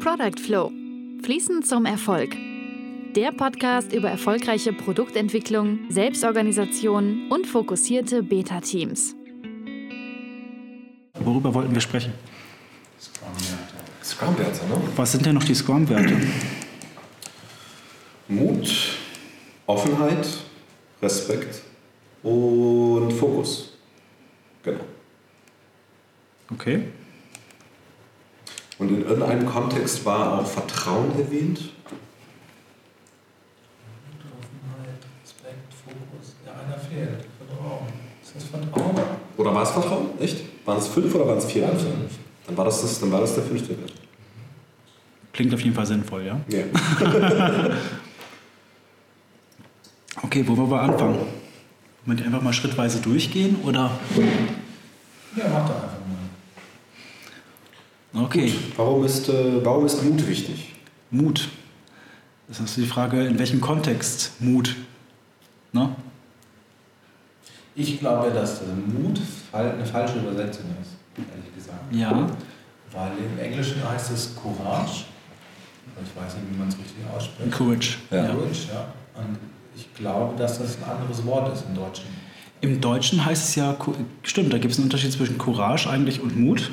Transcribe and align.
Product 0.00 0.40
Flow. 0.42 0.72
Fließend 1.22 1.66
zum 1.66 1.84
Erfolg. 1.84 2.34
Der 3.14 3.32
Podcast 3.32 3.92
über 3.92 4.08
erfolgreiche 4.08 4.72
Produktentwicklung, 4.72 5.80
Selbstorganisation 5.90 7.30
und 7.30 7.46
fokussierte 7.46 8.22
Beta-Teams. 8.22 9.14
Worüber 11.22 11.52
wollten 11.52 11.74
wir 11.74 11.82
sprechen? 11.82 12.14
Scrum-Werte, 14.02 14.66
ne? 14.68 14.80
Was 14.96 15.12
sind 15.12 15.26
denn 15.26 15.34
noch 15.34 15.44
die 15.44 15.54
Scrum-Werte? 15.54 16.16
Mut, 18.28 18.96
Offenheit, 19.66 20.26
Respekt 21.02 21.60
und 22.22 23.12
Fokus. 23.12 23.74
Genau. 24.62 24.80
Okay. 26.54 26.84
Und 28.80 28.88
in 28.88 29.02
irgendeinem 29.06 29.46
Kontext 29.46 30.06
war 30.06 30.40
auch 30.40 30.46
Vertrauen 30.46 31.12
erwähnt. 31.18 31.58
Offenheit, 34.40 35.04
Respekt, 35.22 35.74
Fokus. 35.84 36.34
Ja, 36.46 36.52
einer 36.52 36.78
fehlt. 36.78 37.26
Vertrauen. 37.36 37.86
Ist 38.22 38.36
das 38.36 38.44
Vertrauen? 38.44 38.96
Oder 39.36 39.54
war 39.54 39.62
es 39.62 39.70
Vertrauen? 39.70 40.06
Echt? 40.18 40.38
Waren 40.64 40.78
es 40.78 40.88
fünf 40.88 41.14
oder 41.14 41.28
waren 41.28 41.36
es 41.36 41.44
vier? 41.44 41.62
Ja, 41.62 41.68
fünf. 41.68 42.18
Dann 42.46 42.56
war 42.56 42.64
das, 42.64 42.80
das, 42.80 42.98
dann 42.98 43.12
war 43.12 43.20
das 43.20 43.34
der 43.34 43.44
fünfte 43.44 43.78
Wert. 43.78 43.92
Klingt 45.34 45.52
auf 45.52 45.60
jeden 45.60 45.74
Fall 45.74 45.86
sinnvoll, 45.86 46.24
ja? 46.24 46.40
Ja. 46.48 46.64
Okay, 50.22 50.44
wo 50.46 50.56
wollen 50.56 50.70
wir 50.70 50.80
anfangen? 50.80 51.18
Wollen 52.04 52.18
wir 52.18 52.26
einfach 52.26 52.42
mal 52.42 52.52
schrittweise 52.52 53.00
durchgehen 53.00 53.56
oder? 53.64 53.90
Ja, 55.36 55.44
mach 55.48 55.68
doch 55.68 55.89
Okay, 58.12 58.52
Warum 58.76 59.04
ist, 59.04 59.28
äh, 59.28 59.64
warum 59.64 59.86
ist 59.86 60.02
Mut 60.02 60.26
wichtig? 60.26 60.74
Mut. 61.10 61.48
Das 62.48 62.58
ist 62.58 62.76
die 62.76 62.86
Frage, 62.86 63.24
in 63.24 63.38
welchem 63.38 63.60
Kontext 63.60 64.32
Mut? 64.40 64.74
Ne? 65.72 65.94
Ich 67.76 68.00
glaube, 68.00 68.30
dass 68.32 68.58
der 68.60 68.74
Mut 68.74 69.20
eine 69.52 69.86
falsche 69.86 70.18
Übersetzung 70.18 70.64
ist, 70.82 70.90
ehrlich 71.16 71.54
gesagt. 71.54 71.94
Ja. 71.94 72.28
Weil 72.92 73.12
im 73.18 73.38
Englischen 73.38 73.88
heißt 73.88 74.10
es 74.10 74.34
Courage. 74.34 75.04
Ich 76.02 76.20
weiß 76.20 76.34
nicht, 76.34 76.52
wie 76.52 76.58
man 76.58 76.68
es 76.68 76.78
richtig 76.78 77.04
ausspricht. 77.14 77.52
Courage. 77.52 77.98
Ja. 78.10 78.28
Courage, 78.28 78.68
ja. 78.72 78.92
Und 79.14 79.38
ich 79.76 79.94
glaube, 79.94 80.36
dass 80.36 80.58
das 80.58 80.78
ein 80.78 80.90
anderes 80.90 81.24
Wort 81.24 81.54
ist 81.54 81.64
im 81.68 81.76
Deutschen. 81.76 82.06
Im 82.62 82.80
Deutschen 82.80 83.24
heißt 83.24 83.48
es 83.50 83.54
ja, 83.54 83.76
stimmt, 84.22 84.52
da 84.52 84.58
gibt 84.58 84.72
es 84.72 84.78
einen 84.78 84.86
Unterschied 84.86 85.12
zwischen 85.12 85.38
Courage 85.38 85.88
eigentlich 85.88 86.20
und 86.20 86.38
Mut. 86.38 86.70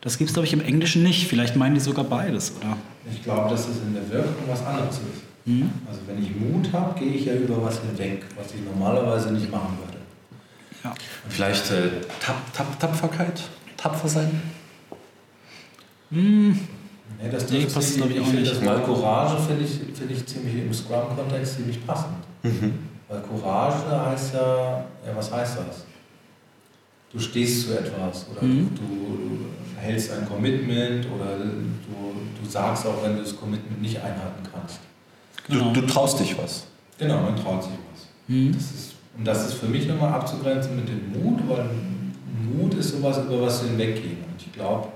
Das 0.00 0.16
gibt 0.16 0.30
es, 0.30 0.34
glaube 0.34 0.46
ich, 0.46 0.52
im 0.52 0.60
Englischen 0.62 1.02
nicht. 1.02 1.26
Vielleicht 1.28 1.56
meinen 1.56 1.74
die 1.74 1.80
sogar 1.80 2.04
beides, 2.04 2.52
oder? 2.56 2.76
Ich 3.12 3.22
glaube, 3.22 3.50
dass 3.50 3.68
es 3.68 3.76
in 3.86 3.92
der 3.94 4.08
Wirkung 4.10 4.44
was 4.48 4.64
anderes 4.64 4.96
ist. 4.96 5.22
Mhm. 5.46 5.70
Also 5.88 6.00
wenn 6.06 6.22
ich 6.22 6.34
Mut 6.34 6.72
habe, 6.72 6.98
gehe 6.98 7.12
ich 7.14 7.26
ja 7.26 7.34
über 7.34 7.62
was 7.62 7.80
hinweg, 7.80 8.24
was 8.36 8.46
ich 8.54 8.60
normalerweise 8.62 9.32
nicht 9.32 9.50
machen 9.50 9.76
würde. 9.78 9.98
Ja. 10.84 10.94
Vielleicht 11.28 11.70
äh, 11.70 11.90
Tap, 12.20 12.36
Tap, 12.54 12.78
Tapferkeit? 12.80 13.42
Tapfer 13.76 14.08
sein? 14.08 14.40
Hm, 16.10 16.58
Nee, 17.22 17.30
das 17.30 17.50
Nee, 17.50 17.60
trifft 17.62 17.74
passt, 17.74 17.88
sich- 17.88 17.96
glaub 17.98 18.10
ich, 18.10 18.20
auch 18.20 18.32
nicht. 18.32 18.50
Das 18.50 18.64
Wort 18.64 18.84
Courage 18.86 19.42
finde 19.46 19.64
ich, 19.64 19.70
finde 19.98 20.14
ich 20.14 20.24
ziemlich 20.26 20.54
im 20.54 20.72
Scrum-Kontext 20.72 21.56
ziemlich 21.56 21.84
passend. 21.86 22.14
Weil 22.42 23.20
Courage 23.22 24.06
heißt 24.06 24.34
ja, 24.34 24.40
ja, 25.06 25.14
was 25.16 25.30
heißt 25.30 25.58
das? 25.58 25.84
Du 27.12 27.18
stehst 27.18 27.66
zu 27.66 27.78
etwas 27.78 28.26
oder 28.30 28.42
Mhm. 28.46 28.70
du, 28.74 29.80
hältst 29.80 30.12
ein 30.12 30.28
Commitment 30.28 31.06
oder 31.06 31.38
du, 31.38 31.44
du 32.42 32.48
sagst 32.50 32.86
auch, 32.86 33.02
wenn 33.02 33.16
du 33.16 33.22
das 33.22 33.34
Commitment 33.36 33.80
nicht 33.80 33.96
einhalten 33.96 34.42
kannst. 34.52 34.78
Genau. 35.48 35.72
Du, 35.72 35.80
du 35.80 35.86
traust 35.86 36.20
dich 36.20 36.36
was. 36.38 36.64
Genau, 36.98 37.22
man 37.22 37.34
traut 37.34 37.62
sich 37.64 37.72
was. 37.92 38.06
Mhm. 38.28 38.52
Das 38.52 38.62
ist, 38.62 38.92
und 39.16 39.26
das 39.26 39.46
ist 39.46 39.54
für 39.54 39.66
mich 39.66 39.88
nochmal 39.88 40.12
abzugrenzen 40.12 40.76
mit 40.76 40.86
dem 40.88 41.10
Mut, 41.24 41.40
weil 41.48 41.64
Mut 42.54 42.74
ist 42.74 42.90
sowas, 42.92 43.18
über 43.18 43.42
was 43.42 43.62
wir 43.62 43.70
hinweggehen. 43.70 44.18
Und 44.30 44.40
ich 44.40 44.52
glaube, 44.52 44.88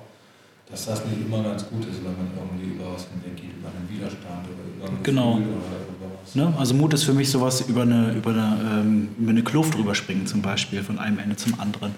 dass 0.71 0.87
das 0.87 1.05
nicht 1.06 1.21
immer 1.27 1.43
ganz 1.43 1.66
gut 1.69 1.81
ist, 1.87 1.97
wenn 2.05 2.12
man 2.12 2.28
irgendwie 2.37 2.75
über 2.77 2.93
was 2.94 3.06
hinweggeht, 3.09 3.56
über 3.59 3.69
einen 3.69 3.89
Widerstand 3.89 4.44
oder 4.47 4.65
über 4.77 4.87
ein 4.99 5.03
Genau. 5.03 5.34
Gefühl 5.37 5.49
oder 5.55 5.78
über. 5.89 5.94
Ne? 6.33 6.53
Also 6.59 6.75
Mut 6.75 6.95
ist 6.95 7.05
für 7.05 7.12
mich 7.12 7.31
sowas 7.31 7.61
über 7.62 7.83
eine, 7.83 8.12
über 8.12 8.31
eine, 8.31 8.81
ähm, 8.81 9.09
über 9.19 9.31
eine 9.31 9.43
Kluft 9.43 9.77
rüberspringen 9.77 10.27
zum 10.27 10.43
Beispiel, 10.43 10.83
von 10.83 10.99
einem 10.99 11.19
Ende 11.19 11.37
zum 11.37 11.61
anderen. 11.61 11.95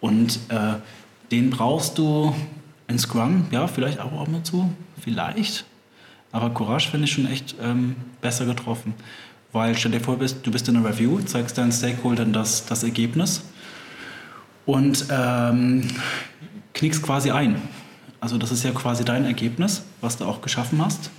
Und 0.00 0.38
äh, 0.48 0.74
den 1.30 1.50
brauchst 1.50 1.98
du 1.98 2.34
in 2.88 2.98
Scrum, 2.98 3.46
ja, 3.50 3.66
vielleicht 3.66 3.98
auch 4.00 4.20
ab 4.20 4.28
zu, 4.44 4.70
vielleicht. 5.00 5.64
Aber 6.32 6.50
Courage 6.50 6.90
finde 6.90 7.06
ich 7.06 7.12
schon 7.12 7.26
echt 7.26 7.56
ähm, 7.60 7.96
besser 8.20 8.46
getroffen. 8.46 8.94
Weil 9.52 9.76
stell 9.76 9.92
dir 9.92 10.00
vor, 10.00 10.16
du 10.16 10.50
bist 10.50 10.68
in 10.68 10.76
einer 10.76 10.88
Review, 10.88 11.20
zeigst 11.20 11.56
deinen 11.56 11.72
Stakeholdern 11.72 12.32
das, 12.32 12.66
das 12.66 12.82
Ergebnis 12.82 13.42
und 14.66 15.06
ähm, 15.10 15.88
knickst 16.74 17.02
quasi 17.02 17.30
ein. 17.30 17.62
Also 18.20 18.38
das 18.38 18.50
ist 18.50 18.64
ja 18.64 18.72
quasi 18.72 19.04
dein 19.04 19.24
Ergebnis, 19.24 19.84
was 20.00 20.18
du 20.18 20.24
auch 20.24 20.42
geschaffen 20.42 20.84
hast 20.84 21.10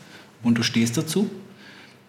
und 0.44 0.58
du 0.58 0.64
stehst 0.64 0.98
dazu. 0.98 1.30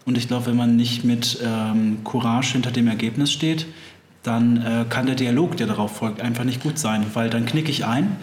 Und 0.09 0.17
ich 0.17 0.27
glaube, 0.27 0.47
wenn 0.47 0.57
man 0.57 0.75
nicht 0.75 1.05
mit 1.05 1.39
ähm, 1.45 1.99
Courage 2.03 2.55
hinter 2.55 2.71
dem 2.71 2.89
Ergebnis 2.89 3.31
steht, 3.31 3.67
dann 4.23 4.57
äh, 4.57 4.87
kann 4.89 5.05
der 5.05 5.17
Dialog, 5.17 5.59
der 5.59 5.67
darauf 5.67 5.99
folgt, 5.99 6.23
einfach 6.23 6.45
nicht 6.45 6.63
gut 6.63 6.79
sein, 6.79 7.05
weil 7.13 7.29
dann 7.29 7.45
knicke 7.45 7.71
ich 7.71 7.85
ein 7.85 8.17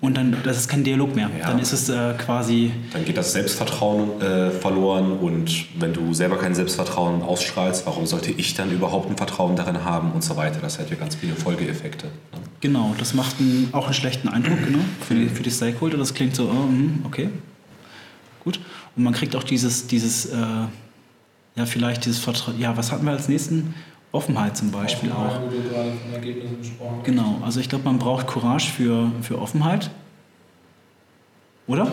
und 0.00 0.16
dann 0.16 0.36
das 0.44 0.58
ist 0.58 0.68
kein 0.68 0.84
Dialog 0.84 1.16
mehr. 1.16 1.28
Ja. 1.36 1.48
Dann 1.48 1.58
ist 1.58 1.72
es 1.72 1.88
äh, 1.88 2.14
quasi 2.24 2.70
Dann 2.92 3.04
geht 3.04 3.16
das 3.16 3.32
Selbstvertrauen 3.32 4.22
äh, 4.22 4.52
verloren 4.52 5.10
und 5.10 5.66
wenn 5.76 5.92
du 5.92 6.14
selber 6.14 6.36
kein 6.38 6.54
Selbstvertrauen 6.54 7.22
ausstrahlst, 7.22 7.84
warum 7.84 8.06
sollte 8.06 8.30
ich 8.30 8.54
dann 8.54 8.70
überhaupt 8.70 9.10
ein 9.10 9.16
Vertrauen 9.16 9.56
darin 9.56 9.84
haben 9.84 10.12
und 10.12 10.22
so 10.22 10.36
weiter. 10.36 10.60
Das 10.62 10.78
hat 10.78 10.88
ja 10.88 10.94
ganz 10.94 11.16
viele 11.16 11.34
Folgeeffekte. 11.34 12.06
Ne? 12.06 12.42
genau, 12.60 12.94
das 12.96 13.12
macht 13.12 13.40
einen, 13.40 13.70
auch 13.72 13.86
einen 13.86 13.94
schlechten 13.94 14.28
Eindruck 14.28 14.60
ne, 14.70 14.78
für, 15.00 15.16
die, 15.16 15.28
für 15.28 15.42
die 15.42 15.50
Stakeholder. 15.50 15.98
Das 15.98 16.14
klingt 16.14 16.36
so, 16.36 16.44
oh, 16.44 16.68
hm, 16.68 17.00
okay, 17.02 17.28
gut. 18.44 18.60
Und 18.94 19.02
man 19.02 19.12
kriegt 19.12 19.34
auch 19.34 19.42
dieses, 19.42 19.88
dieses 19.88 20.26
äh, 20.26 20.36
ja 21.56 21.66
vielleicht 21.66 22.04
dieses 22.04 22.18
Vertrauen. 22.18 22.58
Ja, 22.58 22.76
was 22.76 22.92
hatten 22.92 23.04
wir 23.04 23.12
als 23.12 23.28
nächsten? 23.28 23.74
Offenheit 24.12 24.56
zum 24.56 24.70
Beispiel 24.70 25.10
auch. 25.10 25.26
Offenheit, 25.26 25.42
wo 25.42 25.50
du 25.50 25.68
gerade 25.68 25.90
von 25.90 26.12
Ergebnissen 26.14 26.58
gesprochen 26.58 26.96
hast. 26.98 27.04
Genau, 27.04 27.40
also 27.44 27.60
ich 27.60 27.68
glaube, 27.68 27.84
man 27.84 27.98
braucht 27.98 28.26
Courage 28.28 28.70
für, 28.70 29.10
für 29.22 29.40
Offenheit. 29.40 29.90
Oder? 31.66 31.90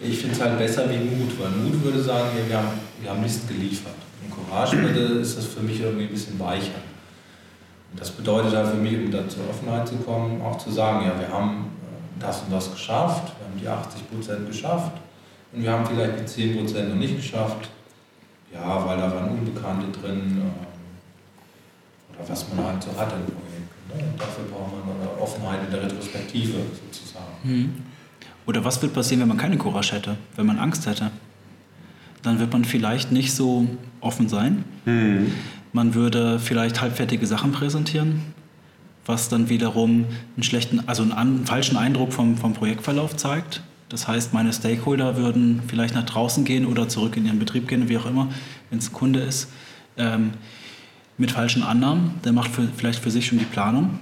Ich 0.00 0.18
finde 0.18 0.34
es 0.34 0.40
halt 0.40 0.58
besser 0.58 0.88
wie 0.90 0.98
Mut, 0.98 1.32
weil 1.40 1.50
Mut 1.50 1.82
würde 1.82 2.02
sagen, 2.02 2.28
wir, 2.46 2.56
haben, 2.56 2.68
wir 3.00 3.10
haben 3.10 3.22
Mist 3.22 3.48
geliefert. 3.48 3.94
Und 4.22 4.30
Courage 4.30 4.76
würde, 4.76 5.20
ist 5.20 5.38
das 5.38 5.46
für 5.46 5.60
mich 5.60 5.80
irgendwie 5.80 6.04
ein 6.04 6.10
bisschen 6.10 6.38
weicher. 6.38 6.82
Und 7.92 8.00
das 8.00 8.10
bedeutet 8.10 8.54
halt 8.54 8.68
für 8.68 8.76
mich, 8.76 8.96
um 8.96 9.10
da 9.10 9.26
zur 9.28 9.48
Offenheit 9.48 9.88
zu 9.88 9.96
kommen, 9.96 10.42
auch 10.42 10.58
zu 10.58 10.70
sagen, 10.70 11.06
ja, 11.06 11.18
wir 11.18 11.32
haben 11.32 11.66
äh, 11.82 12.20
das 12.20 12.42
und 12.42 12.52
das 12.52 12.70
geschafft, 12.70 13.32
wir 13.38 13.46
haben 13.46 13.58
die 13.58 13.86
80 13.86 14.10
Prozent 14.10 14.46
geschafft 14.46 14.92
und 15.52 15.62
wir 15.62 15.72
haben 15.72 15.86
vielleicht 15.86 16.20
die 16.20 16.26
10 16.26 16.58
Prozent 16.58 16.88
noch 16.90 16.96
nicht 16.96 17.16
geschafft. 17.16 17.68
Ja, 18.52 18.86
weil 18.86 18.96
da 18.96 19.14
waren 19.14 19.30
Unbekannte 19.30 20.00
drin 20.00 20.38
ähm, 20.40 20.50
oder 22.18 22.28
was 22.28 22.46
man 22.54 22.66
halt 22.66 22.82
so 22.82 22.90
hat 22.98 23.12
in 23.12 23.24
Projekten. 23.24 23.88
Ne? 23.96 24.04
Und 24.12 24.20
dafür 24.20 24.44
braucht 24.44 24.72
man 24.72 24.96
eine 24.96 25.20
Offenheit 25.20 25.60
in 25.66 25.70
der 25.70 25.82
Retrospektive 25.82 26.58
sozusagen. 26.84 27.82
Oder 28.46 28.64
was 28.64 28.80
wird 28.80 28.94
passieren, 28.94 29.20
wenn 29.20 29.28
man 29.28 29.36
keine 29.36 29.58
Courage 29.58 29.94
hätte, 29.94 30.16
wenn 30.36 30.46
man 30.46 30.58
Angst 30.58 30.86
hätte? 30.86 31.10
Dann 32.22 32.38
wird 32.40 32.52
man 32.52 32.64
vielleicht 32.64 33.12
nicht 33.12 33.32
so 33.34 33.66
offen 34.00 34.28
sein. 34.28 34.64
Man 35.72 35.94
würde 35.94 36.38
vielleicht 36.38 36.80
halbfertige 36.80 37.26
Sachen 37.26 37.52
präsentieren, 37.52 38.22
was 39.06 39.28
dann 39.28 39.48
wiederum 39.50 40.06
einen 40.34 40.42
schlechten, 40.42 40.88
also 40.88 41.02
einen 41.02 41.46
falschen 41.46 41.76
Eindruck 41.76 42.12
vom, 42.12 42.36
vom 42.38 42.54
Projektverlauf 42.54 43.16
zeigt. 43.16 43.62
Das 43.88 44.06
heißt, 44.06 44.34
meine 44.34 44.52
Stakeholder 44.52 45.16
würden 45.16 45.62
vielleicht 45.66 45.94
nach 45.94 46.04
draußen 46.04 46.44
gehen 46.44 46.66
oder 46.66 46.88
zurück 46.88 47.16
in 47.16 47.24
ihren 47.24 47.38
Betrieb 47.38 47.68
gehen, 47.68 47.88
wie 47.88 47.96
auch 47.96 48.06
immer, 48.06 48.28
wenn 48.70 48.78
es 48.78 48.90
ein 48.90 48.92
Kunde 48.92 49.20
ist, 49.20 49.48
ähm, 49.96 50.32
mit 51.16 51.30
falschen 51.30 51.62
Annahmen. 51.62 52.14
Der 52.24 52.32
macht 52.32 52.50
für, 52.50 52.68
vielleicht 52.76 53.00
für 53.00 53.10
sich 53.10 53.26
schon 53.26 53.38
die 53.38 53.46
Planung. 53.46 53.98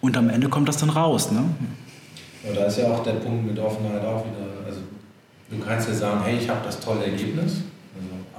Und 0.00 0.16
am 0.16 0.28
Ende 0.28 0.48
kommt 0.48 0.68
das 0.68 0.78
dann 0.78 0.90
raus. 0.90 1.30
Ne? 1.30 1.44
Ja, 2.44 2.52
da 2.54 2.64
ist 2.66 2.78
ja 2.78 2.88
auch 2.88 3.04
der 3.04 3.12
Punkt 3.12 3.46
mit 3.46 3.58
Offenheit 3.58 4.04
auch 4.04 4.24
wieder. 4.24 4.66
Also, 4.66 4.80
du 5.48 5.58
kannst 5.58 5.88
ja 5.88 5.94
sagen, 5.94 6.20
hey, 6.24 6.38
ich 6.38 6.48
habe 6.48 6.60
das 6.64 6.80
tolle 6.80 7.04
Ergebnis. 7.04 7.62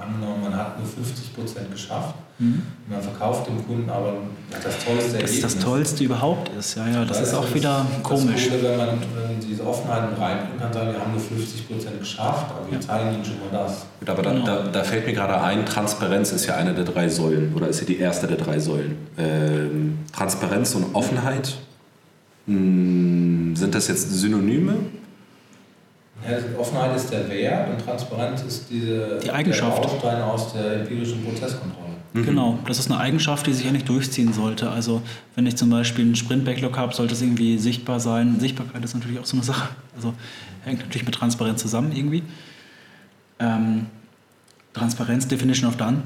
Angenommen, 0.06 0.42
man 0.42 0.56
hat 0.56 0.78
nur 0.78 0.86
50% 0.86 1.70
geschafft. 1.72 2.14
Und 2.40 2.62
man 2.90 3.00
verkauft 3.00 3.46
dem 3.46 3.64
Kunden 3.64 3.88
aber 3.88 4.14
das 4.50 4.84
tollste 4.84 5.18
Ergebnis. 5.18 5.40
das 5.40 5.58
Tollste 5.58 6.02
überhaupt 6.04 6.50
ist. 6.58 6.76
Ja, 6.76 6.88
ja, 6.88 7.04
das 7.04 7.18
Da 7.18 7.22
ist 7.22 7.34
auch 7.34 7.44
das- 7.44 7.54
wieder 7.54 7.86
komisch. 8.02 8.48
Das 8.48 8.58
Coole, 8.60 8.70
wenn 8.70 8.76
man 8.76 8.88
wenn 9.14 9.40
diese 9.40 9.64
Offenheit 9.64 10.02
reinbringen 10.18 10.58
kann, 10.60 10.72
sagen, 10.72 10.92
wir 10.92 11.00
haben 11.00 11.12
nur 11.12 11.20
50% 11.20 12.00
geschafft, 12.00 12.46
aber 12.50 12.68
wir 12.70 12.80
zeigen 12.80 13.14
ihnen 13.14 13.24
schon 13.24 13.38
mal 13.38 13.50
das. 13.52 13.86
Gut, 14.00 14.08
aber 14.08 14.22
da, 14.22 14.32
Genau. 14.32 14.44
da, 14.46 14.62
da 14.64 14.82
fällt 14.82 15.06
mir 15.06 15.12
gerade 15.12 15.40
ein, 15.40 15.64
Transparenz 15.64 16.32
ist 16.32 16.46
ja 16.46 16.56
eine 16.56 16.74
der 16.74 16.84
drei 16.84 17.08
Säulen 17.08 17.54
oder 17.54 17.68
ist 17.68 17.80
ja 17.80 17.86
die 17.86 17.98
erste 17.98 18.26
der 18.26 18.36
drei 18.36 18.58
Säulen. 18.58 18.96
Ähm, 19.16 19.98
Transparenz 20.12 20.74
und 20.74 20.92
Offenheit, 20.92 21.54
mh, 22.46 23.56
sind 23.56 23.74
das 23.74 23.88
jetzt 23.88 24.10
Synonyme? 24.12 24.74
Ja, 26.26 26.36
also 26.36 26.46
Offenheit 26.58 26.96
ist 26.96 27.10
der 27.10 27.28
Wert 27.28 27.70
und 27.70 27.84
Transparenz 27.84 28.42
ist 28.42 28.70
diese, 28.70 29.18
Die 29.22 29.30
Eigenschaft. 29.30 29.84
der 29.84 29.88
Baustein 29.88 30.22
aus 30.22 30.52
der 30.52 30.80
empirischen 30.80 31.24
Prozesskontrolle. 31.24 31.84
Genau, 32.14 32.60
das 32.66 32.78
ist 32.78 32.88
eine 32.90 33.00
Eigenschaft, 33.00 33.44
die 33.48 33.52
sich 33.52 33.66
eigentlich 33.66 33.84
durchziehen 33.84 34.32
sollte. 34.32 34.70
Also 34.70 35.02
wenn 35.34 35.46
ich 35.46 35.56
zum 35.56 35.68
Beispiel 35.68 36.04
einen 36.04 36.14
Sprint-Backlog 36.14 36.78
habe, 36.78 36.94
sollte 36.94 37.12
es 37.12 37.20
irgendwie 37.20 37.58
sichtbar 37.58 37.98
sein. 37.98 38.38
Sichtbarkeit 38.38 38.84
ist 38.84 38.94
natürlich 38.94 39.18
auch 39.18 39.26
so 39.26 39.36
eine 39.36 39.44
Sache. 39.44 39.70
Also 39.96 40.14
hängt 40.64 40.78
natürlich 40.78 41.04
mit 41.04 41.14
Transparenz 41.14 41.60
zusammen 41.60 41.90
irgendwie. 41.92 42.22
Ähm, 43.40 43.86
Transparenz, 44.74 45.26
Definition 45.26 45.68
of 45.68 45.76
Done. 45.76 46.02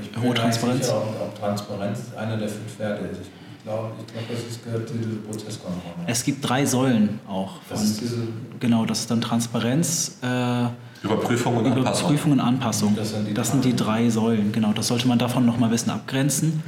Ich 0.00 0.10
bin 0.12 0.22
Hohe 0.22 0.34
Transparenz. 0.34 0.86
Sicher, 0.86 0.98
ob, 0.98 1.20
ob 1.20 1.38
Transparenz 1.38 2.00
einer 2.16 2.36
der 2.36 2.48
fünf 2.48 2.78
Werte 2.78 3.06
ist. 3.06 3.22
Ich 3.66 3.72
glaube, 3.72 3.90
ich 3.98 4.36
das 4.36 4.44
ist, 4.48 4.64
gehört 4.64 4.88
zu 4.88 4.94
dieser 4.94 5.16
Prozesskontrolle. 5.28 5.96
Es 6.06 6.22
gibt 6.22 6.48
drei 6.48 6.64
Säulen 6.64 7.18
auch. 7.26 7.54
das 7.68 7.80
Von, 7.80 7.90
ist 7.90 8.00
diese, 8.00 8.16
genau, 8.60 8.86
das 8.86 9.00
ist 9.00 9.10
dann 9.10 9.20
Transparenz, 9.20 10.18
äh, 10.22 10.66
Überprüfung 11.02 11.56
und 11.56 11.66
Anpassung. 11.66 11.82
Überprüfung 11.82 12.32
und 12.32 12.40
Anpassung. 12.40 12.94
Das 12.94 13.10
sind 13.10 13.26
die 13.26 13.34
Das 13.34 13.50
sind 13.50 13.64
die 13.64 13.74
drei 13.74 14.08
Säulen, 14.08 14.52
genau. 14.52 14.72
Das 14.72 14.86
sollte 14.86 15.08
man 15.08 15.18
davon 15.18 15.44
nochmal 15.46 15.68
ein 15.68 15.72
bisschen 15.72 15.90
abgrenzen, 15.90 16.62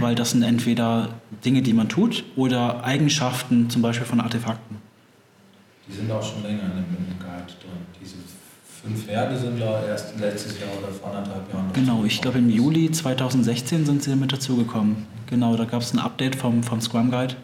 weil 0.00 0.16
das 0.16 0.32
sind 0.32 0.42
entweder 0.42 1.10
Dinge, 1.44 1.62
die 1.62 1.72
man 1.72 1.88
tut 1.88 2.24
oder 2.34 2.82
Eigenschaften 2.82 3.70
zum 3.70 3.80
Beispiel 3.82 4.06
von 4.06 4.20
Artefakten. 4.20 4.78
die 5.88 5.94
sind 5.94 6.10
auch 6.10 6.22
schon 6.22 6.42
länger 6.42 6.64
in 6.64 6.70
dem, 6.70 6.96
in 6.98 7.06
dem 7.10 7.18
Guide 7.20 7.46
drin. 7.60 7.86
Diese 8.02 8.16
fünf 8.82 9.06
Werte 9.06 9.38
sind 9.38 9.56
ja 9.56 9.84
erst 9.84 10.18
letztes 10.18 10.58
Jahr 10.58 10.70
oder 10.82 10.92
vor 10.92 11.14
anderthalb 11.14 11.52
Jahren. 11.52 11.72
Genau, 11.74 12.02
ich 12.04 12.20
glaube 12.20 12.38
im 12.38 12.50
Juli 12.50 12.90
2016 12.90 13.86
sind 13.86 14.02
sie 14.02 14.16
mit 14.16 14.32
dazugekommen. 14.32 15.06
Genau, 15.30 15.56
da 15.56 15.64
gab 15.64 15.80
es 15.80 15.92
ein 15.94 15.98
Update 15.98 16.36
vom, 16.36 16.62
vom 16.62 16.80
Scrum 16.80 17.10
Guide, 17.10 17.36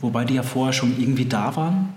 wobei 0.00 0.24
die 0.24 0.34
ja 0.34 0.42
vorher 0.42 0.72
schon 0.72 0.98
irgendwie 1.00 1.24
da 1.24 1.56
waren. 1.56 1.94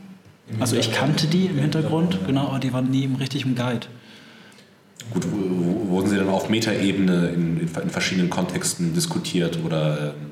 Also 0.60 0.76
ich 0.78 0.92
kannte 0.92 1.28
die 1.28 1.46
im 1.46 1.60
Hintergrund, 1.60 2.20
genau, 2.26 2.48
aber 2.48 2.60
die 2.60 2.74
waren 2.74 2.90
nie 2.90 3.04
im 3.04 3.16
richtigen 3.16 3.54
Guide. 3.54 3.88
Gut, 5.14 5.28
wurden 5.32 6.10
sie 6.10 6.18
dann 6.18 6.30
auf 6.30 6.50
Metaebene 6.50 7.30
in, 7.30 7.60
in, 7.60 7.68
in 7.68 7.90
verschiedenen 7.90 8.30
Kontexten 8.30 8.94
diskutiert 8.94 9.60
oder 9.64 10.14
ähm, 10.14 10.32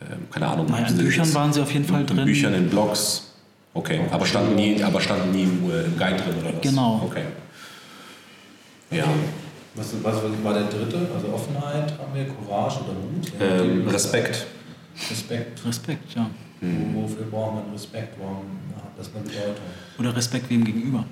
ähm, 0.00 0.30
keine 0.30 0.48
Ahnung? 0.48 0.66
Naja, 0.68 0.88
in 0.88 0.98
Büchern 0.98 1.34
waren 1.34 1.52
sie 1.52 1.60
auf 1.60 1.72
jeden 1.72 1.84
Fall 1.84 2.02
in 2.02 2.06
drin. 2.06 2.24
Büchern, 2.24 2.54
in 2.54 2.68
Blogs. 2.68 3.32
Okay, 3.74 4.00
aber 4.10 4.26
standen 4.26 4.54
nie, 4.54 4.82
aber 4.82 5.00
standen 5.00 5.32
nie 5.32 5.42
im, 5.42 5.70
äh, 5.70 5.84
im 5.84 5.98
Guide 5.98 6.16
drin 6.16 6.34
oder 6.40 6.54
was? 6.54 6.62
Genau. 6.62 7.02
Okay. 7.04 7.24
Ja. 8.90 9.04
Was, 9.76 9.92
was, 10.02 10.14
was 10.16 10.44
war 10.44 10.54
der 10.54 10.64
dritte? 10.64 11.06
Also 11.14 11.28
Offenheit 11.32 11.92
haben 11.98 12.14
wir, 12.14 12.24
Courage 12.26 12.80
oder 12.80 12.94
Mut? 12.94 13.32
Ähm, 13.40 13.86
Respekt. 13.88 14.46
Respekt. 15.10 15.64
Respekt, 15.66 16.14
ja. 16.14 16.30
Wo- 16.60 17.02
Wofür 17.02 17.26
braucht 17.26 17.54
man 17.56 17.64
Respekt? 17.72 18.14
Warum 18.18 18.46
hat 18.76 18.92
das 18.98 19.10
eine 19.14 19.22
Bedeutung? 19.24 19.64
Oder 19.98 20.16
Respekt 20.16 20.48
wem 20.48 20.64
gegenüber. 20.64 21.04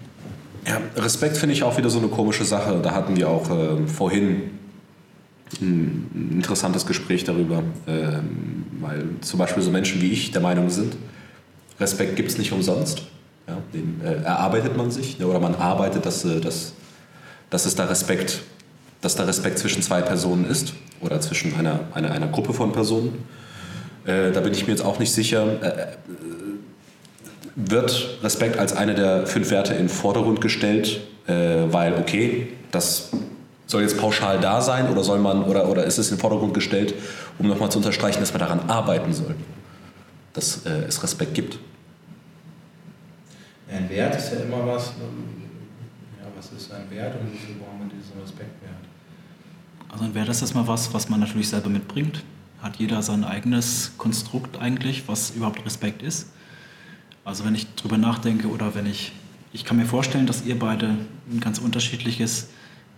Ja, 0.67 0.81
Respekt 0.97 1.37
finde 1.37 1.53
ich 1.55 1.63
auch 1.63 1.77
wieder 1.77 1.91
so 1.91 1.99
eine 1.99 2.09
komische 2.09 2.45
Sache. 2.45 2.81
Da 2.83 2.93
hatten 2.93 3.15
wir 3.17 3.29
auch 3.29 3.51
ähm, 3.51 3.87
vorhin 3.87 4.53
ein 5.61 6.31
interessantes 6.33 6.87
Gespräch 6.87 7.25
darüber, 7.25 7.63
ähm, 7.87 8.65
weil 8.81 9.05
zum 9.21 9.39
Beispiel 9.39 9.63
so 9.63 9.71
Menschen 9.71 10.01
wie 10.01 10.11
ich 10.11 10.33
der 10.33 10.41
Meinung 10.41 10.71
sind, 10.71 10.97
Respekt 11.79 12.17
gibt 12.17 12.31
es 12.31 12.39
nicht 12.39 12.51
umsonst. 12.53 13.03
Ja, 13.47 13.59
den 13.75 14.01
äh, 14.03 14.23
erarbeitet 14.23 14.75
man 14.77 14.91
sich 14.91 15.19
ne, 15.19 15.27
oder 15.27 15.39
man 15.39 15.55
arbeitet, 15.55 16.07
dass, 16.07 16.25
äh, 16.25 16.41
dass, 16.41 16.73
dass 17.51 17.67
es 17.67 17.75
da 17.75 17.85
Respekt, 17.85 18.41
dass 19.05 19.17
da 19.17 19.25
Respekt 19.25 19.59
zwischen 19.59 19.83
zwei 19.83 20.01
Personen 20.01 20.49
ist 20.49 20.73
oder 21.01 21.21
zwischen 21.21 21.55
einer, 21.57 21.81
einer, 21.95 22.11
einer 22.11 22.29
Gruppe 22.29 22.53
von 22.53 22.73
Personen. 22.73 23.25
Äh, 24.07 24.33
da 24.33 24.41
bin 24.41 24.53
ich 24.53 24.67
mir 24.67 24.73
jetzt 24.73 24.85
auch 24.85 24.99
nicht 24.99 25.13
sicher. 25.13 25.63
Äh, 25.63 25.87
wird 27.57 28.19
Respekt 28.23 28.59
als 28.59 28.75
eine 28.75 28.95
der 28.95 29.27
fünf 29.27 29.51
Werte 29.51 29.75
in 29.75 29.81
den 29.81 29.89
Vordergrund 29.89 30.41
gestellt, 30.41 31.01
äh, 31.27 31.33
weil 31.71 31.95
okay, 31.95 32.49
das 32.71 33.11
soll 33.67 33.83
jetzt 33.83 33.99
pauschal 33.99 34.41
da 34.41 34.61
sein 34.61 34.89
oder 34.89 35.05
soll 35.05 35.19
man 35.19 35.45
oder, 35.45 35.69
oder 35.69 35.85
ist 35.85 35.99
es 35.99 36.11
in 36.11 36.17
den 36.17 36.21
Vordergrund 36.21 36.55
gestellt, 36.55 36.95
um 37.39 37.49
nochmal 37.49 37.71
zu 37.71 37.79
unterstreichen, 37.79 38.21
dass 38.21 38.33
man 38.33 38.41
daran 38.41 38.61
arbeiten 38.69 39.13
soll, 39.13 39.35
dass 40.33 40.67
äh, 40.67 40.85
es 40.89 41.03
Respekt 41.03 41.35
gibt. 41.35 41.59
Ein 43.71 43.89
Wert 43.89 44.17
ist 44.17 44.33
ja 44.33 44.41
immer 44.41 44.67
was, 44.67 44.89
ähm, 44.89 45.49
ja, 46.21 46.27
was 46.37 46.53
ist 46.53 46.73
ein 46.73 46.91
Wert 46.91 47.15
und 47.21 47.33
wofür 47.33 47.55
brauchen 47.57 47.81
wir 47.81 47.99
diesen 47.99 48.21
Respektwert? 48.21 48.84
Also 49.95 50.07
dann 50.07 50.15
wäre 50.17 50.27
das 50.27 50.41
erstmal 50.41 50.67
was, 50.67 50.93
was 50.93 51.09
man 51.09 51.21
natürlich 51.21 51.49
selber 51.49 51.69
mitbringt. 51.69 52.25
Hat 52.61 52.79
jeder 52.79 53.01
sein 53.01 53.23
eigenes 53.23 53.93
Konstrukt 53.97 54.59
eigentlich, 54.59 55.05
was 55.07 55.31
überhaupt 55.31 55.65
Respekt 55.65 56.03
ist. 56.03 56.33
Also 57.25 57.45
wenn 57.45 57.55
ich 57.55 57.73
drüber 57.77 57.97
nachdenke 57.97 58.49
oder 58.49 58.75
wenn 58.75 58.87
ich, 58.87 59.13
ich 59.53 59.65
kann 59.65 59.77
mir 59.77 59.87
vorstellen, 59.87 60.27
dass 60.27 60.45
ihr 60.45 60.59
beide 60.59 60.97
ein 61.31 61.39
ganz 61.39 61.61
unterschiedliches 61.61 62.49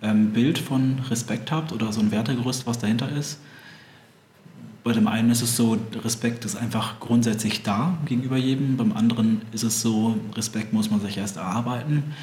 ähm, 0.01 0.33
Bild 0.33 0.59
von 0.59 1.01
Respekt 1.11 1.53
habt 1.53 1.71
oder 1.71 1.93
so 1.93 2.01
ein 2.01 2.13
Wertegerüst, 2.13 2.67
was 2.67 2.79
dahinter 2.79 3.11
ist. 3.13 3.41
Bei 4.83 4.95
dem 4.95 5.07
einen 5.07 5.29
ist 5.29 5.43
es 5.43 5.55
so, 5.55 5.77
Respekt 6.03 6.47
ist 6.47 6.57
einfach 6.57 6.99
grundsätzlich 6.99 7.63
da 7.63 7.99
gegenüber 8.07 8.39
jedem. 8.39 8.79
Beim 8.79 8.97
anderen 8.97 9.43
ist 9.53 9.65
es 9.65 9.83
so, 9.83 10.17
Respekt 10.35 10.73
muss 10.73 10.91
man 10.91 11.03
sich 11.03 11.19
erst 11.19 11.37
erarbeiten. 11.37 12.15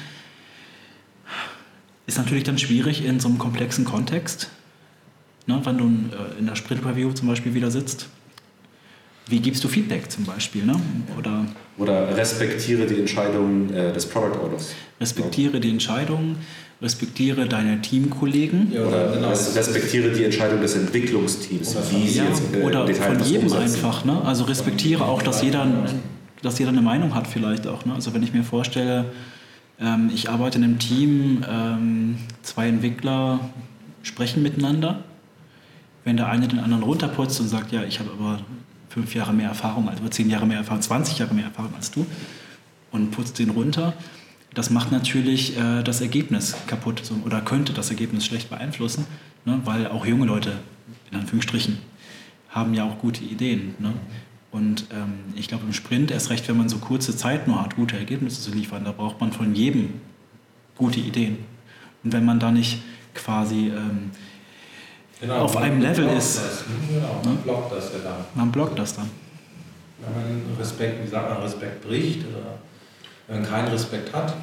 Ist 2.06 2.18
natürlich 2.18 2.42
dann 2.42 2.58
schwierig 2.58 3.04
in 3.04 3.20
so 3.20 3.28
einem 3.28 3.38
komplexen 3.38 3.84
Kontext, 3.84 4.50
ne, 5.46 5.60
wenn 5.64 5.78
du 5.78 5.84
äh, 5.84 6.38
in 6.38 6.46
der 6.46 6.54
Sprint-Review 6.56 7.12
zum 7.12 7.28
Beispiel 7.28 7.54
wieder 7.54 7.70
sitzt. 7.70 8.08
Wie 9.26 9.40
gibst 9.40 9.64
du 9.64 9.68
Feedback 9.68 10.10
zum 10.10 10.24
Beispiel? 10.24 10.64
Ne? 10.66 10.76
Oder 11.18 11.46
Oder 11.78 12.14
respektiere 12.16 12.86
die 12.86 13.00
Entscheidung 13.00 13.70
äh, 13.72 13.90
des 13.92 14.06
Product 14.06 14.38
Owners. 14.44 14.74
respektiere 15.00 15.60
die 15.60 15.70
Entscheidung, 15.70 16.36
respektiere 16.82 17.46
deine 17.48 17.80
Teamkollegen. 17.80 18.70
Ja, 18.70 18.84
Oder 18.86 19.12
genau. 19.14 19.28
res- 19.30 19.56
respektiere 19.56 20.10
die 20.12 20.24
Entscheidung 20.24 20.60
des 20.60 20.76
Entwicklungsteams, 20.76 21.74
Oder 21.74 21.90
wie 21.90 22.06
sie 22.08 22.18
Ja, 22.18 22.24
jetzt 22.24 22.42
äh, 22.54 22.62
oder 22.62 22.84
Detail 22.84 23.16
von 23.18 23.24
jedem 23.26 23.44
umsetzen. 23.44 23.62
einfach. 23.76 24.04
Ne? 24.04 24.20
Also 24.22 24.44
respektiere 24.44 25.06
auch, 25.06 25.22
dass 25.22 25.40
jeder, 25.42 25.66
dass 26.42 26.58
jeder 26.58 26.70
eine 26.72 26.82
Meinung 26.82 27.14
hat 27.14 27.26
vielleicht 27.26 27.66
auch. 27.66 27.86
Ne? 27.86 27.94
Also 27.94 28.12
wenn 28.12 28.22
ich 28.22 28.34
mir 28.34 28.44
vorstelle, 28.44 29.06
ähm, 29.80 30.10
ich 30.14 30.28
arbeite 30.28 30.58
in 30.58 30.64
einem 30.64 30.78
Team, 30.78 31.42
ähm, 31.50 32.16
zwei 32.42 32.68
Entwickler 32.68 33.40
sprechen 34.02 34.42
miteinander. 34.42 35.02
Wenn 36.04 36.16
der 36.16 36.28
eine 36.28 36.48
den 36.48 36.60
anderen 36.60 36.82
runterputzt 36.82 37.40
und 37.40 37.48
sagt, 37.48 37.72
ja, 37.72 37.82
ich 37.82 37.98
habe 37.98 38.10
aber 38.10 38.40
fünf 38.88 39.14
Jahre 39.14 39.32
mehr 39.32 39.48
Erfahrung, 39.48 39.88
als, 39.88 40.00
oder 40.00 40.10
zehn 40.10 40.30
Jahre 40.30 40.46
mehr 40.46 40.58
Erfahrung, 40.58 40.82
20 40.82 41.18
Jahre 41.18 41.34
mehr 41.34 41.46
Erfahrung 41.46 41.74
als 41.74 41.90
du 41.90 42.06
und 42.92 43.10
putzt 43.10 43.38
den 43.38 43.50
runter, 43.50 43.94
das 44.54 44.70
macht 44.70 44.92
natürlich 44.92 45.58
äh, 45.58 45.82
das 45.82 46.00
Ergebnis 46.00 46.54
kaputt 46.66 47.00
so, 47.04 47.16
oder 47.24 47.40
könnte 47.40 47.72
das 47.72 47.90
Ergebnis 47.90 48.24
schlecht 48.24 48.50
beeinflussen, 48.50 49.06
ne? 49.44 49.60
weil 49.64 49.88
auch 49.88 50.06
junge 50.06 50.26
Leute, 50.26 50.52
in 51.10 51.18
Anführungsstrichen, 51.18 51.78
haben 52.50 52.72
ja 52.72 52.84
auch 52.84 52.98
gute 52.98 53.24
Ideen. 53.24 53.74
Ne? 53.80 53.92
Und 54.52 54.86
ähm, 54.92 55.14
ich 55.34 55.48
glaube, 55.48 55.64
im 55.66 55.72
Sprint, 55.72 56.12
erst 56.12 56.30
recht, 56.30 56.48
wenn 56.48 56.56
man 56.56 56.68
so 56.68 56.78
kurze 56.78 57.16
Zeit 57.16 57.48
nur 57.48 57.60
hat, 57.60 57.74
gute 57.74 57.98
Ergebnisse 57.98 58.40
zu 58.40 58.52
liefern, 58.52 58.84
da 58.84 58.92
braucht 58.92 59.20
man 59.20 59.32
von 59.32 59.54
jedem 59.56 59.94
gute 60.76 61.00
Ideen. 61.00 61.38
Und 62.04 62.12
wenn 62.12 62.24
man 62.24 62.38
da 62.38 62.52
nicht 62.52 62.80
quasi, 63.14 63.72
ähm, 63.74 64.12
Genau, 65.24 65.44
auf 65.44 65.56
einem 65.56 65.80
Level 65.80 66.06
ist. 66.08 66.36
Das. 66.36 66.64
Genau, 66.86 67.20
man 67.24 67.36
blockt 67.38 67.72
das 67.72 67.92
ja 67.94 67.98
dann. 68.04 68.24
man 68.34 68.52
blockt 68.52 68.78
das 68.78 68.94
dann. 68.94 69.08
Wenn 69.98 70.12
man 70.12 70.56
Respekt, 70.58 71.02
wie 71.02 71.08
sagt 71.08 71.30
man, 71.30 71.42
Respekt 71.42 71.86
bricht 71.86 72.20
oder 72.26 72.58
wenn 73.26 73.40
man 73.40 73.50
keinen 73.50 73.68
Respekt 73.68 74.12
hat, 74.12 74.34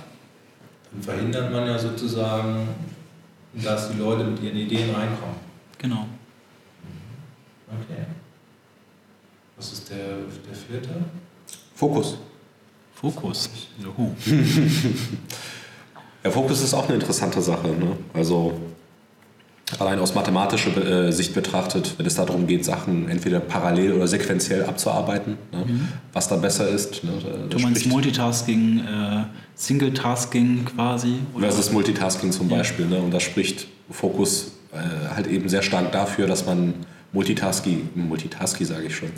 dann 0.92 1.02
verhindert 1.04 1.52
man 1.52 1.68
ja 1.68 1.78
sozusagen, 1.78 2.68
dass 3.54 3.92
die 3.92 4.00
Leute 4.00 4.24
mit 4.24 4.42
ihren 4.42 4.58
Ideen 4.58 4.90
reinkommen. 4.96 5.36
Genau. 5.78 6.08
Okay. 7.68 8.06
Was 9.58 9.74
ist 9.74 9.88
der, 9.92 9.98
der 10.48 10.56
vierte? 10.56 10.90
Fokus. 11.76 12.18
Fokus. 12.96 13.50
Juhu. 13.78 14.16
Ja, 16.24 16.30
Fokus 16.30 16.62
ist 16.62 16.76
auch 16.76 16.86
eine 16.86 16.94
interessante 16.96 17.42
Sache. 17.42 17.68
Ne? 17.70 17.98
Also 18.14 18.54
allein 19.80 20.00
aus 20.00 20.16
mathematischer 20.16 21.08
äh, 21.08 21.12
Sicht 21.12 21.34
betrachtet, 21.34 21.96
wenn 21.98 22.06
es 22.06 22.16
darum 22.16 22.48
geht, 22.48 22.66
Sachen 22.66 23.10
entweder 23.10 23.40
parallel 23.40 23.94
oder 23.94 24.08
sequenziell 24.08 24.66
abzuarbeiten, 24.66 25.38
ne? 25.52 25.66
was 26.14 26.28
da 26.28 26.36
besser 26.36 26.68
ist. 26.68 27.04
Ne? 27.04 27.12
Du 27.50 27.58
meinst 27.60 27.82
spricht- 27.82 27.92
Multitasking, 27.94 28.80
äh, 28.80 29.24
Single-Tasking 29.56 30.66
quasi? 30.76 31.16
Oder? 31.34 31.44
versus 31.48 31.72
Multitasking 31.72 32.32
zum 32.32 32.48
Beispiel. 32.50 32.86
Ne? 32.88 32.98
Und 33.00 33.12
da 33.12 33.20
spricht 33.20 33.68
Fokus 33.90 34.54
äh, 34.74 35.14
halt 35.16 35.28
eben 35.28 35.50
sehr 35.50 35.62
stark 35.62 35.92
dafür, 35.92 36.28
dass 36.28 36.46
man 36.46 36.74
Multitasking, 37.14 37.90
Multitasking 37.94 38.66
sage 38.66 38.86
ich 38.86 38.96
schon. 38.96 39.10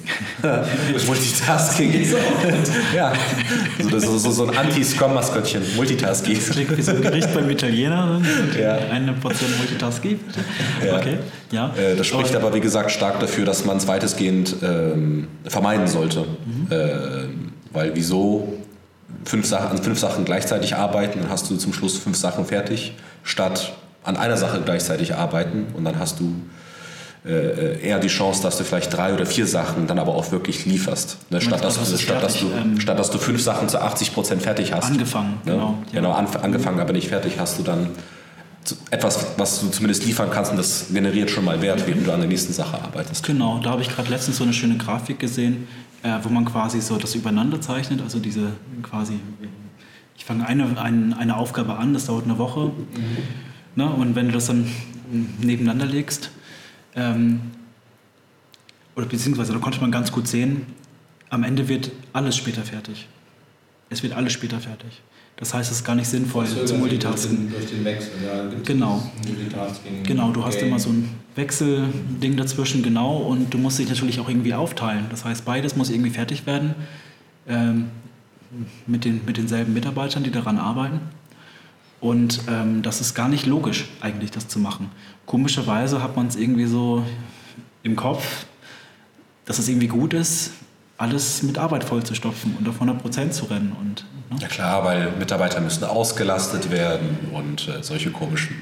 Multitasking. 1.05 2.07
ja, 2.95 3.13
so, 3.79 3.89
das 3.89 4.03
ist 4.03 4.23
so, 4.23 4.31
so 4.31 4.47
ein 4.47 4.57
Anti-Scrum-Maskottchen. 4.57 5.61
Multitasking. 5.75 6.33
Das 6.33 6.49
klingt 6.49 6.75
wie 6.75 6.81
so 6.81 6.91
ein 6.91 7.01
Gericht 7.03 7.31
beim 7.35 7.47
Italiener. 7.51 8.19
Ja. 8.59 8.77
Eine 8.89 9.13
Portion 9.13 9.51
Multitasking. 9.59 10.19
Ja. 10.83 10.97
Okay, 10.97 11.19
ja. 11.51 11.71
Äh, 11.75 11.95
das 11.95 12.07
spricht 12.07 12.35
aber, 12.35 12.51
wie 12.55 12.61
gesagt, 12.61 12.89
stark 12.89 13.19
dafür, 13.19 13.45
dass 13.45 13.63
man 13.63 13.77
es 13.77 13.87
weitestgehend 13.87 14.55
ähm, 14.63 15.27
vermeiden 15.45 15.87
sollte. 15.87 16.21
Mhm. 16.21 16.67
Ähm, 16.71 17.51
weil 17.73 17.91
wieso, 17.93 18.57
fünf 19.23 19.45
Sachen, 19.45 19.69
an 19.69 19.83
fünf 19.83 19.99
Sachen 19.99 20.25
gleichzeitig 20.25 20.75
arbeiten, 20.75 21.19
dann 21.21 21.29
hast 21.29 21.47
du 21.51 21.57
zum 21.57 21.73
Schluss 21.73 21.99
fünf 21.99 22.17
Sachen 22.17 22.45
fertig, 22.45 22.93
statt 23.23 23.73
an 24.03 24.17
einer 24.17 24.37
Sache 24.37 24.61
gleichzeitig 24.65 25.13
arbeiten 25.13 25.67
und 25.75 25.85
dann 25.85 25.99
hast 25.99 26.19
du 26.19 26.33
eher 27.25 27.99
die 27.99 28.09
Chance, 28.09 28.43
dass 28.43 28.57
du 28.57 28.65
vielleicht 28.65 28.93
drei 28.93 29.13
oder 29.13 29.25
vier 29.25 29.47
Sachen 29.47 29.87
dann 29.87 29.97
aber 29.97 30.13
auch 30.13 30.31
wirklich 30.31 30.65
lieferst. 30.65 31.17
Ne? 31.29 31.39
Statt, 31.39 31.63
dass, 31.63 31.75
du, 31.75 31.97
statt, 31.97 32.21
dass 32.21 32.39
du, 32.39 32.47
ähm, 32.51 32.79
statt 32.81 32.99
dass 32.99 33.11
du 33.11 33.17
fünf 33.17 33.41
Sachen 33.41 33.69
zu 33.69 33.81
80 33.81 34.13
Prozent 34.13 34.41
fertig 34.41 34.73
hast. 34.73 34.91
Angefangen, 34.91 35.39
ne? 35.45 35.53
genau. 35.53 35.77
Ja. 35.93 36.01
Genau, 36.01 36.11
angefangen, 36.11 36.81
aber 36.81 36.91
nicht 36.91 37.07
fertig 37.07 37.39
hast 37.39 37.59
du 37.59 37.63
dann 37.63 37.91
etwas, 38.91 39.25
was 39.37 39.61
du 39.61 39.69
zumindest 39.69 40.05
liefern 40.05 40.29
kannst 40.31 40.51
und 40.51 40.57
das 40.57 40.87
generiert 40.91 41.29
schon 41.29 41.45
mal 41.45 41.61
Wert, 41.61 41.85
während 41.87 42.07
du 42.07 42.11
an 42.11 42.19
der 42.19 42.29
nächsten 42.29 42.53
Sache 42.53 42.81
arbeitest. 42.81 43.25
Genau, 43.25 43.59
da 43.59 43.71
habe 43.71 43.81
ich 43.81 43.89
gerade 43.89 44.09
letztens 44.09 44.37
so 44.37 44.43
eine 44.43 44.53
schöne 44.53 44.77
Grafik 44.77 45.19
gesehen, 45.19 45.67
äh, 46.03 46.17
wo 46.23 46.29
man 46.29 46.45
quasi 46.45 46.81
so 46.81 46.97
das 46.97 47.15
übereinander 47.15 47.61
zeichnet, 47.61 48.01
also 48.01 48.19
diese 48.19 48.51
quasi, 48.81 49.19
ich 50.17 50.25
fange 50.25 50.45
eine, 50.45 50.77
ein, 50.77 51.13
eine 51.13 51.37
Aufgabe 51.37 51.77
an, 51.77 51.93
das 51.93 52.05
dauert 52.05 52.25
eine 52.25 52.37
Woche, 52.37 52.65
mhm. 52.65 53.17
ne? 53.75 53.89
und 53.89 54.15
wenn 54.15 54.27
du 54.27 54.33
das 54.33 54.47
dann 54.47 54.69
nebeneinander 55.39 55.85
legst, 55.85 56.31
ähm, 56.95 57.41
oder 58.95 59.05
beziehungsweise 59.05 59.53
da 59.53 59.59
konnte 59.59 59.81
man 59.81 59.91
ganz 59.91 60.11
gut 60.11 60.27
sehen, 60.27 60.65
am 61.29 61.43
Ende 61.43 61.67
wird 61.67 61.91
alles 62.13 62.35
später 62.35 62.61
fertig. 62.61 63.07
Es 63.89 64.03
wird 64.03 64.13
alles 64.13 64.33
später 64.33 64.59
fertig. 64.59 65.01
Das 65.35 65.53
heißt, 65.53 65.71
es 65.71 65.77
ist 65.77 65.83
gar 65.83 65.95
nicht 65.95 66.07
sinnvoll 66.07 66.45
zu 66.45 66.75
multitasken. 66.75 67.49
Durch 67.51 67.65
den, 67.65 67.83
Wechsel, 67.83 68.11
ja. 68.23 68.49
Genau. 68.63 69.11
Genau, 70.03 70.31
du 70.31 70.45
hast 70.45 70.61
immer 70.61 70.79
so 70.79 70.89
ein 70.89 71.09
Wechselding 71.35 72.37
dazwischen, 72.37 72.83
genau, 72.83 73.17
und 73.17 73.51
du 73.51 73.57
musst 73.57 73.79
dich 73.79 73.89
natürlich 73.89 74.19
auch 74.19 74.29
irgendwie 74.29 74.53
aufteilen. 74.53 75.05
Das 75.09 75.25
heißt, 75.25 75.43
beides 75.43 75.75
muss 75.75 75.89
irgendwie 75.89 76.11
fertig 76.11 76.45
werden 76.45 76.75
ähm, 77.47 77.89
mit, 78.85 79.05
den, 79.05 79.21
mit 79.25 79.37
denselben 79.37 79.73
Mitarbeitern, 79.73 80.23
die 80.23 80.31
daran 80.31 80.59
arbeiten. 80.59 81.01
Und 82.03 82.41
ähm, 82.49 82.81
das 82.81 82.99
ist 82.99 83.13
gar 83.13 83.29
nicht 83.29 83.45
logisch, 83.45 83.87
eigentlich 84.01 84.29
das 84.29 84.49
zu 84.49 84.59
machen. 84.59 84.91
Komischerweise 85.25 86.03
hat 86.03 86.17
man 86.17 86.27
es 86.27 86.35
irgendwie 86.35 86.65
so 86.65 87.01
im 87.81 87.95
Kopf, 87.95 88.45
dass 89.45 89.57
es 89.57 89.69
irgendwie 89.69 89.87
gut 89.87 90.13
ist, 90.13 90.51
alles 90.97 91.43
mit 91.43 91.57
Arbeit 91.57 91.85
vollzustopfen 91.85 92.57
und 92.59 92.67
auf 92.67 92.75
100 92.75 93.01
Prozent 93.01 93.33
zu 93.33 93.45
rennen. 93.45 93.73
Und, 93.79 94.03
ne? 94.29 94.37
Ja 94.41 94.49
klar, 94.49 94.83
weil 94.83 95.13
Mitarbeiter 95.17 95.61
müssen 95.61 95.85
ausgelastet 95.85 96.71
werden 96.71 97.19
und 97.31 97.69
äh, 97.69 97.81
solche 97.81 98.11
komischen 98.11 98.61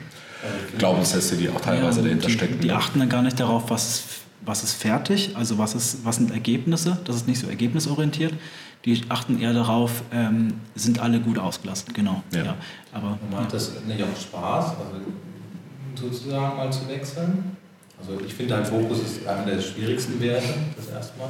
Glaubenssätze, 0.78 1.36
die 1.36 1.50
auch 1.50 1.62
teilweise 1.62 2.02
ja, 2.02 2.06
dahinter 2.06 2.28
die, 2.28 2.34
stecken. 2.34 2.60
Die 2.60 2.68
ne? 2.68 2.76
achten 2.76 3.00
dann 3.00 3.10
gar 3.10 3.24
nicht 3.24 3.40
darauf, 3.40 3.72
was, 3.72 4.04
was 4.46 4.64
ist 4.64 4.74
fertig, 4.74 5.36
also 5.36 5.58
was, 5.58 5.74
ist, 5.74 6.06
was 6.06 6.18
sind 6.18 6.30
Ergebnisse, 6.30 7.00
das 7.06 7.16
ist 7.16 7.28
nicht 7.28 7.40
so 7.40 7.48
ergebnisorientiert, 7.48 8.34
die 8.86 9.02
achten 9.10 9.40
eher 9.40 9.54
darauf, 9.54 10.04
ähm, 10.12 10.54
sind 10.76 11.00
alle 11.00 11.20
gut 11.20 11.38
ausgelastet, 11.38 11.94
genau. 11.94 12.24
Ja. 12.32 12.44
ja. 12.44 12.56
aber, 12.94 13.18
macht 13.30 13.44
ja. 13.44 13.48
das 13.52 13.72
nicht 13.86 14.04
auch 14.04 14.20
Spaß, 14.20 14.66
also 14.66 15.02
sozusagen 15.96 16.58
mal 16.58 16.72
zu 16.72 16.88
wechseln? 16.88 17.58
Also 18.00 18.20
ich 18.26 18.34
finde, 18.34 18.56
dein 18.56 18.66
Fokus 18.66 19.00
ist 19.00 19.28
einer 19.28 19.46
der 19.46 19.62
schwierigsten 19.62 20.20
Werte, 20.20 20.54
das 20.76 20.88
erste 20.88 21.20
Mal. 21.20 21.30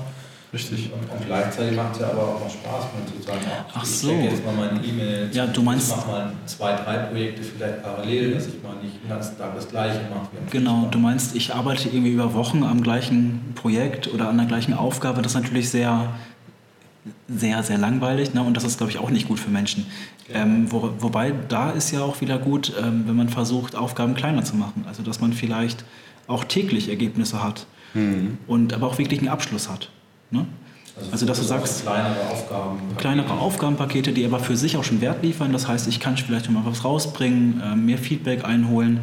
Richtig. 0.53 0.91
Und, 0.91 1.09
und 1.09 1.25
gleichzeitig 1.25 1.77
macht 1.77 1.93
es 1.93 2.01
ja 2.01 2.09
aber 2.09 2.23
auch 2.23 2.39
mal 2.41 2.49
Spaß, 2.49 2.83
mal 2.83 3.05
zu 3.07 3.25
sagen, 3.25 3.39
ach, 3.45 3.73
ach 3.73 3.83
ich 3.83 3.89
so. 3.89 4.11
jetzt 4.11 4.45
mal 4.45 4.53
meine 4.53 4.85
E-Mail. 4.85 5.29
Ja, 5.31 5.47
du 5.47 5.61
meinst. 5.61 5.89
Ich 5.89 5.95
mache 5.95 6.09
mal 6.09 6.31
zwei, 6.45 6.75
drei 6.75 6.97
Projekte 6.97 7.41
vielleicht 7.41 7.81
parallel, 7.81 8.33
dass 8.33 8.47
ich 8.47 8.61
mal 8.61 8.75
nicht 8.83 9.01
den 9.01 9.09
ganzen 9.09 9.37
Tag 9.37 9.55
das 9.55 9.69
Gleiche 9.69 10.01
mache. 10.09 10.27
Genau, 10.51 10.89
du 10.91 10.99
meinst, 10.99 11.35
ich 11.37 11.53
arbeite 11.53 11.87
irgendwie 11.87 12.11
über 12.11 12.33
Wochen 12.33 12.63
am 12.63 12.83
gleichen 12.83 13.53
Projekt 13.55 14.13
oder 14.13 14.27
an 14.27 14.37
der 14.37 14.47
gleichen 14.47 14.73
Aufgabe. 14.73 15.21
Das 15.21 15.33
ist 15.33 15.41
natürlich 15.41 15.69
sehr 15.69 16.09
sehr, 17.27 17.63
sehr 17.63 17.77
langweilig 17.77 18.33
ne? 18.33 18.43
und 18.43 18.55
das 18.55 18.63
ist, 18.63 18.77
glaube 18.77 18.91
ich, 18.91 18.99
auch 18.99 19.09
nicht 19.09 19.27
gut 19.27 19.39
für 19.39 19.49
Menschen. 19.49 19.85
Ja. 20.27 20.41
Ähm, 20.41 20.71
wo, 20.71 20.93
wobei 20.99 21.33
da 21.49 21.71
ist 21.71 21.91
ja 21.91 22.01
auch 22.01 22.21
wieder 22.21 22.37
gut, 22.37 22.73
ähm, 22.79 23.03
wenn 23.07 23.15
man 23.15 23.29
versucht, 23.29 23.75
Aufgaben 23.75 24.13
kleiner 24.13 24.43
zu 24.43 24.55
machen. 24.55 24.85
Also, 24.87 25.01
dass 25.03 25.19
man 25.19 25.33
vielleicht 25.33 25.83
auch 26.27 26.43
täglich 26.43 26.89
Ergebnisse 26.89 27.43
hat 27.43 27.65
mhm. 27.93 28.37
und 28.47 28.73
aber 28.73 28.87
auch 28.87 28.97
wirklich 28.97 29.19
einen 29.19 29.29
Abschluss 29.29 29.69
hat. 29.69 29.89
Ne? 30.29 30.45
Also, 30.95 31.11
also 31.11 31.25
dass 31.25 31.39
du 31.39 31.43
sagst, 31.45 31.83
kleinere 31.83 32.29
Aufgaben. 32.29 32.79
Kleinere 32.97 33.33
Aufgabenpakete, 33.33 34.11
die 34.11 34.25
aber 34.25 34.39
für 34.39 34.55
sich 34.55 34.77
auch 34.77 34.83
schon 34.83 35.01
Wert 35.01 35.23
liefern. 35.23 35.51
Das 35.53 35.67
heißt, 35.67 35.87
ich 35.87 35.99
kann 35.99 36.17
vielleicht 36.17 36.49
mal 36.51 36.65
was 36.65 36.83
rausbringen, 36.83 37.61
äh, 37.61 37.75
mehr 37.75 37.97
Feedback 37.97 38.45
einholen 38.45 38.99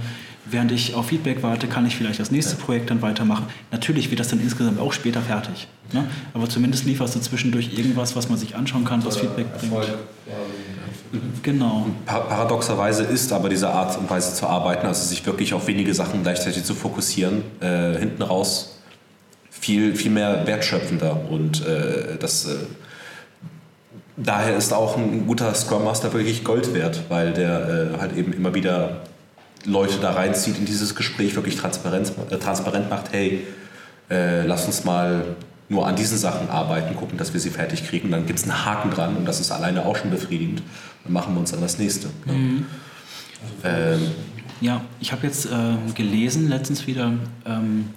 während 0.51 0.73
ich 0.73 0.95
auf 0.95 1.07
Feedback 1.07 1.43
warte, 1.43 1.67
kann 1.67 1.87
ich 1.87 1.97
vielleicht 1.97 2.21
das 2.21 2.31
nächste 2.31 2.57
Projekt 2.57 2.91
dann 2.91 3.03
weitermachen. 3.03 3.47
Natürlich 3.71 4.11
wird 4.11 4.21
das 4.21 4.29
dann 4.29 4.41
insgesamt 4.41 4.81
auch 4.81 4.93
später 4.93 5.21
fertig. 5.21 5.69
Ne? 5.93 6.05
Aber 6.35 6.49
zumindest 6.49 6.85
lieferst 6.85 7.15
du 7.15 7.21
zwischendurch 7.21 7.77
irgendwas, 7.77 8.17
was 8.17 8.29
man 8.29 8.39
sich 8.39 8.55
anschauen 8.55 8.85
kann, 8.85 9.05
was 9.05 9.17
Feedback 9.17 9.47
bringt. 9.59 9.75
Genau. 11.43 11.87
Paradoxerweise 12.05 13.05
ist 13.05 13.33
aber 13.33 13.49
diese 13.49 13.71
Art 13.71 13.99
und 13.99 14.11
Weise 14.11 14.35
zu 14.35 14.47
arbeiten, 14.47 14.87
also 14.87 15.07
sich 15.07 15.25
wirklich 15.25 15.55
auf 15.55 15.67
wenige 15.67 15.95
Sachen 15.95 16.23
gleichzeitig 16.23 16.65
zu 16.65 16.75
fokussieren, 16.75 17.43
äh, 17.61 17.99
hinten 17.99 18.23
raus 18.23 18.79
viel, 19.51 19.95
viel 19.95 20.11
mehr 20.11 20.47
wertschöpfender. 20.47 21.31
Und 21.31 21.67
äh, 21.67 22.19
das, 22.19 22.47
äh, 22.47 22.57
daher 24.17 24.57
ist 24.57 24.73
auch 24.73 24.99
ein 24.99 25.27
guter 25.27 25.55
Scrum 25.55 25.85
Master 25.85 26.13
wirklich 26.13 26.45
Gold 26.45 26.75
wert, 26.75 27.05
weil 27.09 27.33
der 27.33 27.95
äh, 27.95 28.01
halt 28.01 28.17
eben 28.17 28.33
immer 28.33 28.55
wieder 28.55 29.01
Leute 29.65 29.99
da 30.01 30.13
reinzieht 30.13 30.59
in 30.59 30.65
dieses 30.65 30.95
Gespräch, 30.95 31.35
wirklich 31.35 31.57
transparent, 31.57 32.13
äh, 32.31 32.37
transparent 32.39 32.91
macht, 32.91 33.13
hey, 33.13 33.47
äh, 34.11 34.47
lass 34.47 34.67
uns 34.67 34.85
mal 34.85 35.37
nur 35.69 35.87
an 35.87 35.97
diesen 35.97 36.17
Sachen 36.17 36.49
arbeiten, 36.49 36.97
gucken, 36.97 37.19
dass 37.19 37.35
wir 37.35 37.41
sie 37.41 37.51
fertig 37.51 37.87
kriegen. 37.87 38.11
Dann 38.11 38.27
gibt 38.27 38.39
es 38.39 38.45
einen 38.45 38.65
Haken 38.65 38.91
dran 38.91 39.17
und 39.17 39.27
das 39.27 39.41
ist 39.41 39.51
alleine 39.51 39.85
auch 39.85 39.97
schon 39.97 40.11
befriedigend. 40.11 40.63
Dann 41.05 41.13
machen 41.13 41.35
wir 41.35 41.41
uns 41.41 41.53
an 41.53 41.61
das 41.61 41.79
nächste. 41.79 42.09
Ne? 42.25 42.33
Mhm. 42.33 42.67
Ähm, 43.65 44.01
ja, 44.61 44.81
ich 45.01 45.13
habe 45.13 45.27
jetzt 45.27 45.47
äh, 45.47 45.93
gelesen, 45.95 46.49
letztens 46.49 46.87
wieder, 46.87 47.13
ähm, 47.47 47.91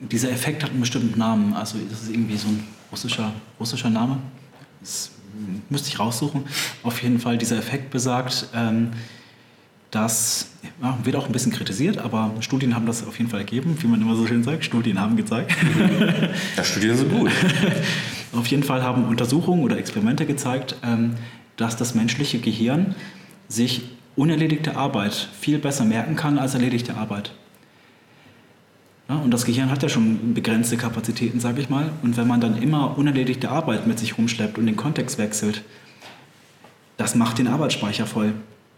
dieser 0.00 0.30
Effekt 0.30 0.62
hat 0.62 0.70
einen 0.70 0.80
bestimmten 0.80 1.18
Namen. 1.18 1.54
Also 1.54 1.78
das 1.88 2.02
ist 2.02 2.10
irgendwie 2.10 2.36
so 2.36 2.48
ein 2.48 2.66
russischer, 2.90 3.32
russischer 3.58 3.90
Name. 3.90 4.18
Das 4.80 5.10
müsste 5.70 5.88
ich 5.88 5.98
raussuchen. 5.98 6.44
Auf 6.82 7.02
jeden 7.02 7.20
Fall, 7.20 7.38
dieser 7.38 7.56
Effekt 7.56 7.90
besagt, 7.90 8.48
ähm, 8.54 8.90
das 9.94 10.48
ja, 10.82 10.98
wird 11.04 11.14
auch 11.14 11.26
ein 11.26 11.32
bisschen 11.32 11.52
kritisiert, 11.52 11.98
aber 11.98 12.32
Studien 12.40 12.74
haben 12.74 12.84
das 12.84 13.06
auf 13.06 13.18
jeden 13.18 13.30
Fall 13.30 13.40
ergeben, 13.40 13.76
wie 13.80 13.86
man 13.86 14.00
immer 14.00 14.16
so 14.16 14.26
schön 14.26 14.42
sagt. 14.42 14.64
Studien 14.64 15.00
haben 15.00 15.16
gezeigt. 15.16 15.54
Ja, 16.56 16.64
Studien 16.64 16.96
sind 16.96 17.12
gut. 17.12 17.30
auf 18.32 18.46
jeden 18.48 18.64
Fall 18.64 18.82
haben 18.82 19.04
Untersuchungen 19.04 19.62
oder 19.62 19.78
Experimente 19.78 20.26
gezeigt, 20.26 20.76
ähm, 20.82 21.14
dass 21.56 21.76
das 21.76 21.94
menschliche 21.94 22.38
Gehirn 22.38 22.96
sich 23.48 23.82
unerledigte 24.16 24.76
Arbeit 24.76 25.28
viel 25.40 25.58
besser 25.58 25.84
merken 25.84 26.16
kann 26.16 26.38
als 26.38 26.54
erledigte 26.54 26.96
Arbeit. 26.96 27.32
Ja, 29.08 29.16
und 29.16 29.30
das 29.30 29.44
Gehirn 29.44 29.70
hat 29.70 29.82
ja 29.82 29.88
schon 29.88 30.34
begrenzte 30.34 30.76
Kapazitäten, 30.76 31.38
sage 31.38 31.60
ich 31.60 31.68
mal. 31.68 31.90
Und 32.02 32.16
wenn 32.16 32.26
man 32.26 32.40
dann 32.40 32.60
immer 32.60 32.98
unerledigte 32.98 33.50
Arbeit 33.50 33.86
mit 33.86 33.98
sich 33.98 34.18
rumschleppt 34.18 34.58
und 34.58 34.66
den 34.66 34.76
Kontext 34.76 35.18
wechselt, 35.18 35.62
das 36.96 37.14
macht 37.14 37.38
den 37.38 37.46
Arbeitsspeicher 37.46 38.06
voll. 38.06 38.34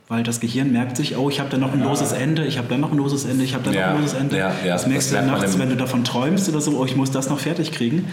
Weil 0.08 0.22
das 0.22 0.38
Gehirn 0.38 0.70
merkt 0.70 0.96
sich, 0.96 1.16
oh, 1.16 1.28
ich 1.28 1.40
habe 1.40 1.50
da 1.50 1.58
noch 1.58 1.72
ein 1.72 1.82
loses 1.82 2.12
Ende, 2.12 2.44
ich 2.44 2.58
habe 2.58 2.68
da 2.68 2.78
noch 2.78 2.92
ein 2.92 2.98
loses 2.98 3.24
Ende, 3.24 3.42
ich 3.42 3.54
habe 3.54 3.64
da 3.64 3.70
noch 3.70 3.76
ja, 3.76 3.90
ein 3.90 4.00
loses 4.00 4.14
Ende. 4.14 4.38
Ja, 4.38 4.52
ja, 4.64 4.74
das 4.74 4.86
merkst 4.86 5.12
das 5.12 5.20
du 5.20 5.26
nachts, 5.26 5.58
wenn 5.58 5.68
du 5.68 5.76
davon 5.76 6.04
träumst 6.04 6.48
oder 6.48 6.60
so, 6.60 6.78
oh, 6.78 6.84
ich 6.84 6.94
muss 6.94 7.10
das 7.10 7.28
noch 7.28 7.40
fertig 7.40 7.72
kriegen. 7.72 8.12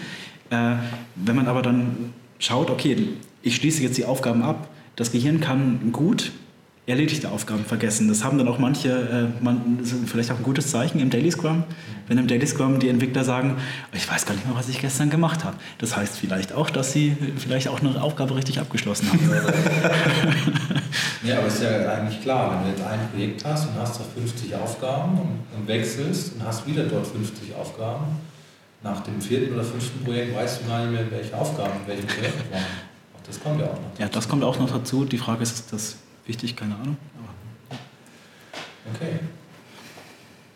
Äh, 0.49 0.73
wenn 1.15 1.35
man 1.35 1.47
aber 1.47 1.61
dann 1.61 2.13
schaut, 2.39 2.71
okay, 2.71 3.09
ich 3.43 3.55
schließe 3.55 3.83
jetzt 3.83 3.97
die 3.97 4.05
Aufgaben 4.05 4.41
ab, 4.41 4.69
das 4.95 5.11
Gehirn 5.11 5.39
kann 5.39 5.91
gut 5.91 6.31
erledigte 6.85 7.31
Aufgaben 7.31 7.63
vergessen. 7.63 8.09
Das 8.09 8.23
haben 8.25 8.37
dann 8.37 8.47
auch 8.47 8.59
manche, 8.59 8.89
äh, 8.89 9.43
man, 9.43 9.77
das 9.79 9.93
ist 9.93 10.09
vielleicht 10.09 10.31
auch 10.31 10.37
ein 10.37 10.43
gutes 10.43 10.69
Zeichen 10.69 10.99
im 10.99 11.09
Daily 11.09 11.31
Scrum, 11.31 11.63
wenn 12.07 12.17
im 12.17 12.27
Daily 12.27 12.45
Scrum 12.45 12.79
die 12.79 12.89
Entwickler 12.89 13.23
sagen, 13.23 13.55
ich 13.93 14.09
weiß 14.09 14.25
gar 14.25 14.33
nicht 14.33 14.45
mehr, 14.45 14.55
was 14.55 14.67
ich 14.67 14.81
gestern 14.81 15.09
gemacht 15.09 15.45
habe. 15.45 15.55
Das 15.77 15.95
heißt 15.95 16.17
vielleicht 16.17 16.51
auch, 16.51 16.69
dass 16.69 16.91
sie 16.91 17.15
vielleicht 17.37 17.69
auch 17.69 17.79
eine 17.79 18.01
Aufgabe 18.01 18.35
richtig 18.35 18.59
abgeschlossen 18.59 19.07
haben. 19.09 19.31
ja, 21.23 21.37
aber 21.37 21.47
ist 21.47 21.63
ja 21.63 21.69
eigentlich 21.93 22.21
klar, 22.21 22.51
wenn 22.51 22.63
du 22.63 22.77
jetzt 22.77 22.85
ein 22.85 22.99
Projekt 23.13 23.45
hast 23.45 23.67
und 23.67 23.75
hast 23.79 24.01
da 24.01 24.03
50 24.19 24.53
Aufgaben 24.55 25.19
und, 25.19 25.39
und 25.57 25.67
wechselst 25.67 26.33
und 26.33 26.43
hast 26.45 26.67
wieder 26.67 26.83
dort 26.83 27.07
50 27.07 27.55
Aufgaben, 27.55 28.05
nach 28.83 28.99
dem 29.01 29.21
vierten 29.21 29.53
oder 29.53 29.63
fünften 29.63 30.03
Projekt 30.03 30.35
weißt 30.35 30.61
du 30.61 30.67
gar 30.67 30.85
nicht 30.85 30.91
mehr, 30.91 31.09
welche 31.09 31.37
Aufgaben 31.37 31.71
in 31.81 31.87
welchem 31.87 32.07
Projekt 32.07 32.51
waren. 32.51 32.63
Das 33.25 33.41
kommt 33.41 33.61
ja 33.61 33.67
auch 33.67 33.71
noch 33.71 33.91
dazu. 33.91 34.01
Ja, 34.01 34.09
das 34.09 34.27
kommt 34.27 34.43
auch 34.43 34.59
noch 34.59 34.69
dazu. 34.69 35.05
Die 35.05 35.17
Frage 35.17 35.43
ist, 35.43 35.53
ist 35.53 35.71
das 35.71 35.95
wichtig, 36.25 36.55
keine 36.55 36.75
Ahnung. 36.75 36.97
okay. 38.93 39.19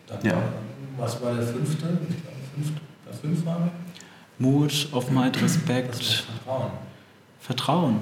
Dann 0.06 0.24
ja. 0.24 0.42
was 0.96 1.22
war 1.22 1.34
der 1.34 1.46
fünfte? 1.46 1.86
fünfte 2.54 2.80
der 3.06 3.14
fünf 3.14 3.46
war? 3.46 3.70
Mut, 4.38 4.88
Offenheit, 4.92 5.40
Respekt. 5.42 6.24
Vertrauen. 6.44 6.70
Vertrauen. 7.40 8.00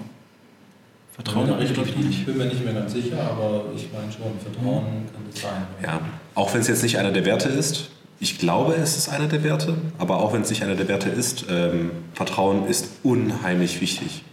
Vertrauen 1.13 1.63
ich, 1.63 1.71
ich 1.71 2.27
bin 2.27 2.37
mir 2.37 2.45
nicht 2.45 2.63
mehr 2.63 2.75
ganz 2.75 2.93
sicher, 2.93 3.19
aber 3.19 3.65
ich 3.75 3.89
meine 3.91 4.13
schon, 4.13 4.39
Vertrauen 4.39 4.85
mhm. 4.85 5.13
kann 5.13 5.25
das 5.31 5.41
sein. 5.41 5.67
Ja, 5.83 6.01
auch 6.35 6.53
wenn 6.53 6.61
es 6.61 6.69
jetzt 6.69 6.83
nicht 6.83 6.99
einer 6.99 7.11
der 7.11 7.25
Werte 7.25 7.49
ist, 7.49 7.89
ich 8.21 8.39
glaube, 8.39 8.75
es 8.75 8.97
ist 8.97 9.09
einer 9.09 9.27
der 9.27 9.43
Werte, 9.43 9.77
aber 9.99 10.19
auch 10.19 10.35
wenn 10.35 10.43
es 10.43 10.51
nicht 10.51 10.63
einer 10.63 10.75
der 10.75 10.89
Werte 10.89 11.09
ist, 11.09 11.47
ähm, 11.49 11.91
Vertrauen 12.13 12.67
ist 12.67 12.89
unheimlich 13.03 13.81
wichtig. 13.81 14.25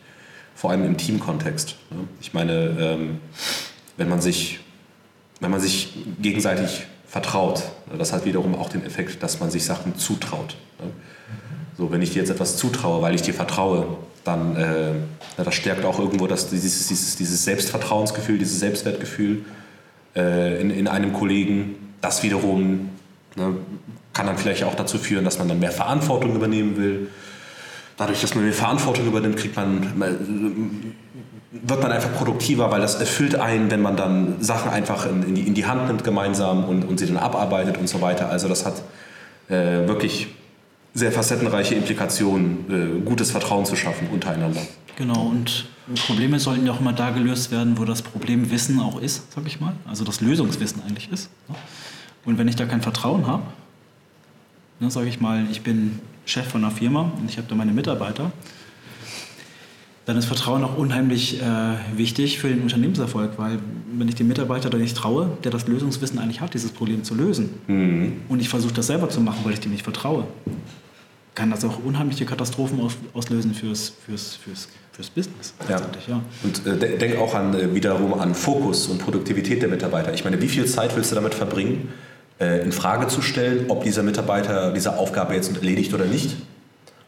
Vor 0.56 0.72
allem 0.72 0.86
im 0.86 0.98
Teamkontext. 0.98 1.76
Ne? 1.92 2.08
Ich 2.22 2.34
meine, 2.34 2.76
ähm, 2.80 3.20
wenn 3.98 4.10
man 4.10 4.22
sich, 4.22 4.60
wenn 5.40 5.52
man 5.52 5.60
sich 5.60 5.94
gegenseitig 6.22 6.84
vertraut, 7.08 7.64
ne, 7.92 7.98
das 7.98 8.14
hat 8.14 8.26
wiederum 8.26 8.56
auch 8.56 8.70
den 8.70 8.86
Effekt, 8.86 9.22
dass 9.22 9.40
man 9.40 9.52
sich 9.52 9.66
Sachen 9.66 9.98
zutraut. 9.98 10.56
Ne? 10.80 10.90
So, 11.78 11.92
wenn 11.92 12.02
ich 12.02 12.12
dir 12.12 12.20
jetzt 12.20 12.30
etwas 12.30 12.58
zutraue, 12.58 13.02
weil 13.02 13.16
ich 13.16 13.22
dir 13.22 13.34
vertraue, 13.34 13.98
dann 14.24 14.56
äh, 14.56 14.94
das 15.38 15.54
stärkt 15.56 15.86
auch 15.86 16.00
irgendwo 16.00 16.28
das, 16.28 16.50
dieses, 16.50 16.88
dieses, 16.88 17.16
dieses 17.16 17.44
Selbstvertrauensgefühl, 17.44 18.38
dieses 18.38 18.60
Selbstwertgefühl 18.60 19.46
äh, 20.16 20.62
in, 20.62 20.70
in 20.70 20.88
einem 20.88 21.14
Kollegen. 21.14 21.96
Das 22.02 22.24
wiederum 22.24 22.90
ne, 23.36 23.56
kann 24.14 24.28
dann 24.28 24.38
vielleicht 24.38 24.64
auch 24.64 24.76
dazu 24.76 24.98
führen, 24.98 25.26
dass 25.26 25.40
man 25.40 25.48
dann 25.48 25.60
mehr 25.60 25.72
Verantwortung 25.72 26.36
übernehmen 26.36 26.78
will. 26.78 27.10
Dadurch, 27.98 28.22
dass 28.22 28.34
man 28.36 28.44
mehr 28.44 28.54
Verantwortung 28.54 29.06
übernimmt, 29.08 29.38
kriegt 29.38 29.56
man, 29.56 29.94
wird 31.52 31.82
man 31.82 31.92
einfach 31.92 32.14
produktiver, 32.14 32.72
weil 32.72 32.82
das 32.82 32.96
erfüllt 32.96 33.36
einen, 33.36 33.70
wenn 33.70 33.82
man 33.82 33.96
dann 33.96 34.42
Sachen 34.42 34.72
einfach 34.72 35.06
in, 35.06 35.36
die, 35.36 35.42
in 35.42 35.54
die, 35.54 35.66
Hand 35.66 35.88
nimmt 35.88 36.04
gemeinsam 36.04 36.66
und, 36.66 36.84
und, 36.84 37.00
sie 37.00 37.06
dann 37.06 37.18
abarbeitet 37.18 37.78
und 37.78 37.88
so 37.88 38.02
weiter. 38.02 38.30
Also 38.30 38.48
das 38.48 38.66
hat 38.66 38.82
äh, 39.50 39.88
wirklich 39.88 40.28
sehr 40.96 41.12
facettenreiche 41.12 41.76
Implikationen, 41.76 43.02
äh, 43.02 43.06
gutes 43.06 43.32
Vertrauen 43.32 43.66
zu 43.66 43.76
schaffen 43.76 44.08
untereinander. 44.12 44.62
Genau, 44.96 45.28
und 45.28 45.66
Probleme 46.06 46.40
sollten 46.40 46.66
ja 46.66 46.74
auch 46.74 46.80
immer 46.80 46.94
da 46.94 47.10
gelöst 47.10 47.52
werden, 47.52 47.78
wo 47.78 47.86
das 47.86 48.02
Problemwissen 48.02 48.80
auch 48.80 49.00
ist, 49.00 49.32
sag 49.34 49.46
ich 49.48 49.60
mal. 49.60 49.74
Also 49.86 50.04
das 50.04 50.22
Lösungswissen 50.22 50.82
eigentlich 50.88 51.12
ist. 51.12 51.30
Ne? 51.50 51.56
Und 52.26 52.38
wenn 52.38 52.48
ich 52.48 52.56
da 52.56 52.66
kein 52.66 52.82
Vertrauen 52.82 53.28
habe, 53.28 53.44
ne, 54.80 54.92
sage 54.92 55.08
ich 55.08 55.20
mal, 55.20 55.46
ich 55.52 55.62
bin 55.62 56.00
Chef 56.26 56.48
von 56.48 56.64
einer 56.64 56.74
Firma 56.74 57.12
und 57.18 57.30
ich 57.30 57.38
habe 57.38 57.48
da 57.48 57.56
meine 57.56 57.72
Mitarbeiter, 57.72 58.32
dann 60.06 60.18
ist 60.18 60.26
Vertrauen 60.26 60.64
auch 60.64 60.78
unheimlich 60.78 61.42
äh, 61.42 61.46
wichtig 61.96 62.40
für 62.40 62.50
den 62.50 62.62
Unternehmenserfolg, 62.62 63.32
weil 63.38 63.60
wenn 63.94 64.08
ich 64.10 64.16
dem 64.16 64.28
Mitarbeiter 64.28 64.70
da 64.70 64.78
nicht 64.78 64.98
traue, 64.98 65.38
der 65.44 65.52
das 65.52 65.68
Lösungswissen 65.68 66.20
eigentlich 66.20 66.42
hat, 66.42 66.54
dieses 66.54 66.72
Problem 66.72 67.04
zu 67.04 67.16
lösen, 67.16 67.52
mhm. 67.68 68.22
und 68.28 68.42
ich 68.42 68.50
versuche 68.50 68.74
das 68.74 68.88
selber 68.88 69.10
zu 69.10 69.22
machen, 69.22 69.40
weil 69.44 69.54
ich 69.54 69.62
dem 69.62 69.72
nicht 69.72 69.84
vertraue, 69.84 70.26
kann 71.36 71.50
das 71.50 71.64
auch 71.66 71.84
unheimliche 71.84 72.26
Katastrophen 72.26 72.80
aus, 72.82 72.94
auslösen 73.14 73.54
fürs, 73.54 73.94
fürs, 74.06 74.36
fürs, 74.36 74.68
fürs 74.92 75.10
Business. 75.10 75.54
Ja. 75.70 75.82
ja. 76.08 76.22
Und 76.44 76.68
äh, 76.68 76.98
denk 76.98 77.18
auch 77.18 77.34
an, 77.34 77.54
äh, 77.56 77.74
wiederum 77.74 78.14
an 78.14 78.36
Fokus 78.36 78.88
und 78.88 79.00
Produktivität 79.00 79.62
der 79.62 79.70
Mitarbeiter. 79.70 80.14
Ich 80.14 80.24
meine, 80.24 80.42
wie 80.42 80.50
viel 80.50 80.66
Zeit 80.66 80.96
willst 80.96 81.12
du 81.12 81.16
damit 81.16 81.34
verbringen, 81.34 81.90
in 82.62 82.72
Frage 82.72 83.08
zu 83.08 83.22
stellen, 83.22 83.70
ob 83.70 83.84
dieser 83.84 84.04
Mitarbeiter 84.04 84.72
diese 84.72 84.98
Aufgabe 84.98 85.34
jetzt 85.34 85.56
erledigt 85.56 85.94
oder 85.94 86.06
nicht? 86.06 86.36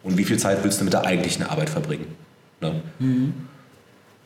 Und 0.04 0.18
wie 0.18 0.24
viel 0.24 0.38
Zeit 0.38 0.63
willst 0.63 0.80
du 0.80 0.84
mit 0.84 0.94
der 0.94 1.06
eigentlichen 1.06 1.46
Arbeit 1.46 1.70
verbringen? 1.70 2.08
Ne? 2.62 2.82
Mhm. 3.00 3.34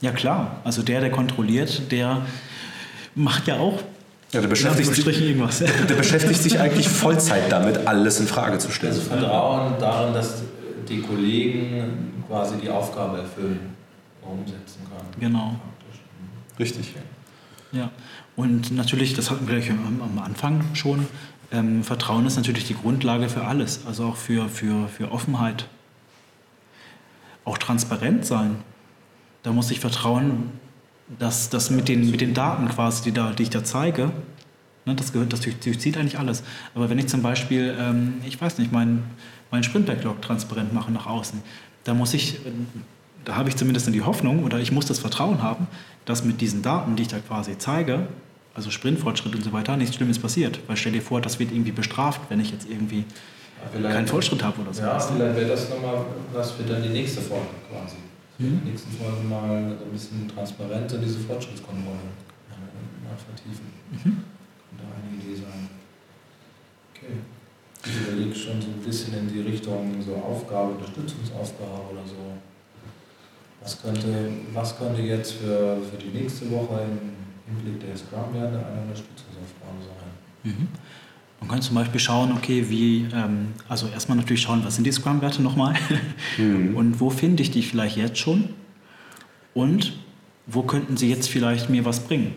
Ja 0.02 0.12
klar, 0.12 0.62
also 0.64 0.82
der, 0.82 1.02
der 1.02 1.12
kontrolliert, 1.12 1.92
der 1.92 2.22
macht 3.16 3.48
ja 3.48 3.58
auch 3.58 3.82
ja, 4.32 4.42
der 4.42 4.48
beschäftigt, 4.48 4.94
sich, 4.94 5.06
der 5.90 5.96
beschäftigt 5.96 6.42
sich 6.42 6.60
eigentlich 6.60 6.88
Vollzeit 6.88 7.52
damit, 7.52 7.88
alles 7.88 8.20
in 8.20 8.28
Frage 8.28 8.60
zu 8.60 8.72
stellen. 8.72 8.94
Also 8.94 9.10
Vertrauen 9.10 9.74
darin, 9.80 10.14
dass 10.14 10.44
die 10.88 11.02
Kollegen 11.02 12.24
quasi 12.28 12.58
die 12.58 12.70
Aufgabe 12.70 13.20
erfüllen, 13.20 13.76
umsetzen 14.22 14.82
können. 14.88 15.10
Genau. 15.20 15.56
Richtig. 16.60 16.94
Ja, 17.72 17.90
und 18.40 18.72
natürlich, 18.72 19.14
das 19.16 19.30
hatten 19.30 19.50
wir 19.50 19.60
gleich 19.60 19.70
am 19.70 20.18
Anfang 20.24 20.64
schon, 20.74 21.08
ähm, 21.52 21.84
Vertrauen 21.84 22.26
ist 22.26 22.38
natürlich 22.38 22.64
die 22.64 22.74
Grundlage 22.74 23.28
für 23.28 23.44
alles, 23.44 23.82
also 23.86 24.06
auch 24.06 24.16
für, 24.16 24.48
für, 24.48 24.88
für 24.88 25.12
Offenheit. 25.12 25.68
Auch 27.44 27.58
transparent 27.58 28.26
sein. 28.26 28.56
Da 29.44 29.52
muss 29.52 29.72
ich 29.72 29.82
vertrauen, 29.82 30.52
dass 31.18 31.50
das 31.50 31.70
mit 31.70 31.90
den, 31.90 32.12
mit 32.12 32.22
den 32.22 32.34
Daten 32.34 32.70
quasi, 32.70 33.04
die, 33.04 33.12
da, 33.12 33.32
die 33.32 33.44
ich 33.44 33.50
da 33.50 33.62
zeige, 33.66 34.14
ne, 34.86 34.96
das, 34.96 35.12
gehört, 35.12 35.34
das 35.34 35.42
durchzieht 35.42 35.98
eigentlich 35.98 36.18
alles. 36.18 36.44
Aber 36.76 36.90
wenn 36.90 36.98
ich 36.98 37.08
zum 37.08 37.22
Beispiel, 37.22 37.76
ähm, 37.78 38.22
ich 38.26 38.40
weiß 38.40 38.58
nicht, 38.58 38.72
meinen 38.72 39.04
mein 39.52 39.64
Sprint-Backlog 39.64 40.22
transparent 40.22 40.74
mache 40.74 40.94
nach 40.94 41.08
außen, 41.08 41.42
da 41.84 41.94
muss 41.94 42.14
ich, 42.14 42.40
da 43.26 43.36
habe 43.36 43.50
ich 43.50 43.58
zumindest 43.58 43.94
die 43.94 44.02
Hoffnung 44.02 44.44
oder 44.46 44.60
ich 44.60 44.72
muss 44.72 44.86
das 44.86 45.00
Vertrauen 45.00 45.44
haben, 45.44 45.68
dass 46.06 46.24
mit 46.24 46.40
diesen 46.40 46.62
Daten, 46.62 46.96
die 46.96 47.02
ich 47.02 47.10
da 47.10 47.20
quasi 47.20 47.58
zeige, 47.58 48.08
also 48.54 48.72
Sprintfortschritt 48.72 49.36
und 49.36 49.44
so 49.44 49.52
weiter, 49.54 49.78
nichts 49.78 49.96
Schlimmes 49.96 50.20
passiert. 50.20 50.60
Weil 50.68 50.78
stell 50.78 50.92
dir 50.92 51.02
vor, 51.02 51.22
das 51.22 51.40
wird 51.40 51.52
irgendwie 51.52 51.72
bestraft, 51.72 52.22
wenn 52.30 52.40
ich 52.40 52.52
jetzt 52.52 52.70
irgendwie 52.70 53.06
ja, 53.82 53.90
keinen 53.92 54.08
Fortschritt 54.08 54.44
habe 54.44 54.62
oder 54.62 54.74
so. 54.74 54.82
Ja, 54.82 55.00
vielleicht 55.00 55.36
wäre 55.36 55.50
das 55.50 55.70
nochmal 55.70 56.06
was 56.34 56.52
für 56.52 56.64
dann 56.64 56.82
die 56.82 56.90
nächste 56.90 57.22
Folge 57.22 57.48
quasi. 57.70 57.98
Mhm. 58.38 58.46
In 58.46 58.62
der 58.64 58.72
nächsten 58.72 58.92
Folge 58.92 59.24
mal 59.28 59.76
so 59.78 59.86
ein 59.86 59.92
bisschen 59.92 60.28
transparent 60.28 60.92
in 60.94 61.02
diese 61.02 61.20
Fortschrittskontrolle 61.20 61.98
mal 63.04 63.18
vertiefen. 63.18 63.66
Mhm. 63.92 64.24
Könnte 64.70 64.86
eine 64.96 65.22
Idee 65.22 65.36
sein. 65.36 65.70
Okay. 66.94 67.14
Ich 67.86 68.08
überlege 68.08 68.36
schon 68.36 68.62
so 68.62 68.68
ein 68.68 68.82
bisschen 68.86 69.18
in 69.18 69.32
die 69.32 69.42
Richtung 69.42 69.96
so 70.06 70.16
Aufgabe, 70.16 70.72
Unterstützungsaufgabe 70.74 71.92
oder 71.92 72.06
so. 72.06 72.16
Was 73.62 73.82
könnte, 73.82 74.32
was 74.54 74.78
könnte 74.78 75.02
jetzt 75.02 75.34
für, 75.34 75.78
für 75.90 75.98
die 75.98 76.18
nächste 76.18 76.50
Woche 76.52 76.82
im 76.82 77.19
Hinblick 77.50 77.80
der 77.88 77.98
Scrum-Werte 77.98 78.58
eine 78.58 78.82
Unterstützungsaufgabe 78.82 79.80
sein. 79.82 80.52
Mhm. 80.52 80.68
Man 81.40 81.50
kann 81.50 81.62
zum 81.62 81.76
Beispiel 81.76 82.00
schauen, 82.00 82.34
okay, 82.34 82.66
wie, 82.68 83.08
ähm, 83.14 83.54
also 83.68 83.88
erstmal 83.88 84.18
natürlich 84.18 84.42
schauen, 84.42 84.62
was 84.66 84.76
sind 84.76 84.84
die 84.84 84.92
Scrum-Werte 84.92 85.42
nochmal 85.42 85.76
mhm. 86.38 86.76
und 86.76 87.00
wo 87.00 87.10
finde 87.10 87.44
ich 87.44 87.52
die 87.52 87.62
vielleicht 87.62 87.98
jetzt 87.98 88.18
schon 88.18 88.50
und 89.54 89.94
wo 90.48 90.64
könnten 90.64 90.98
sie 90.98 91.10
jetzt 91.10 91.30
vielleicht 91.30 91.70
mir 91.70 91.86
was 91.86 92.02
bringen, 92.02 92.34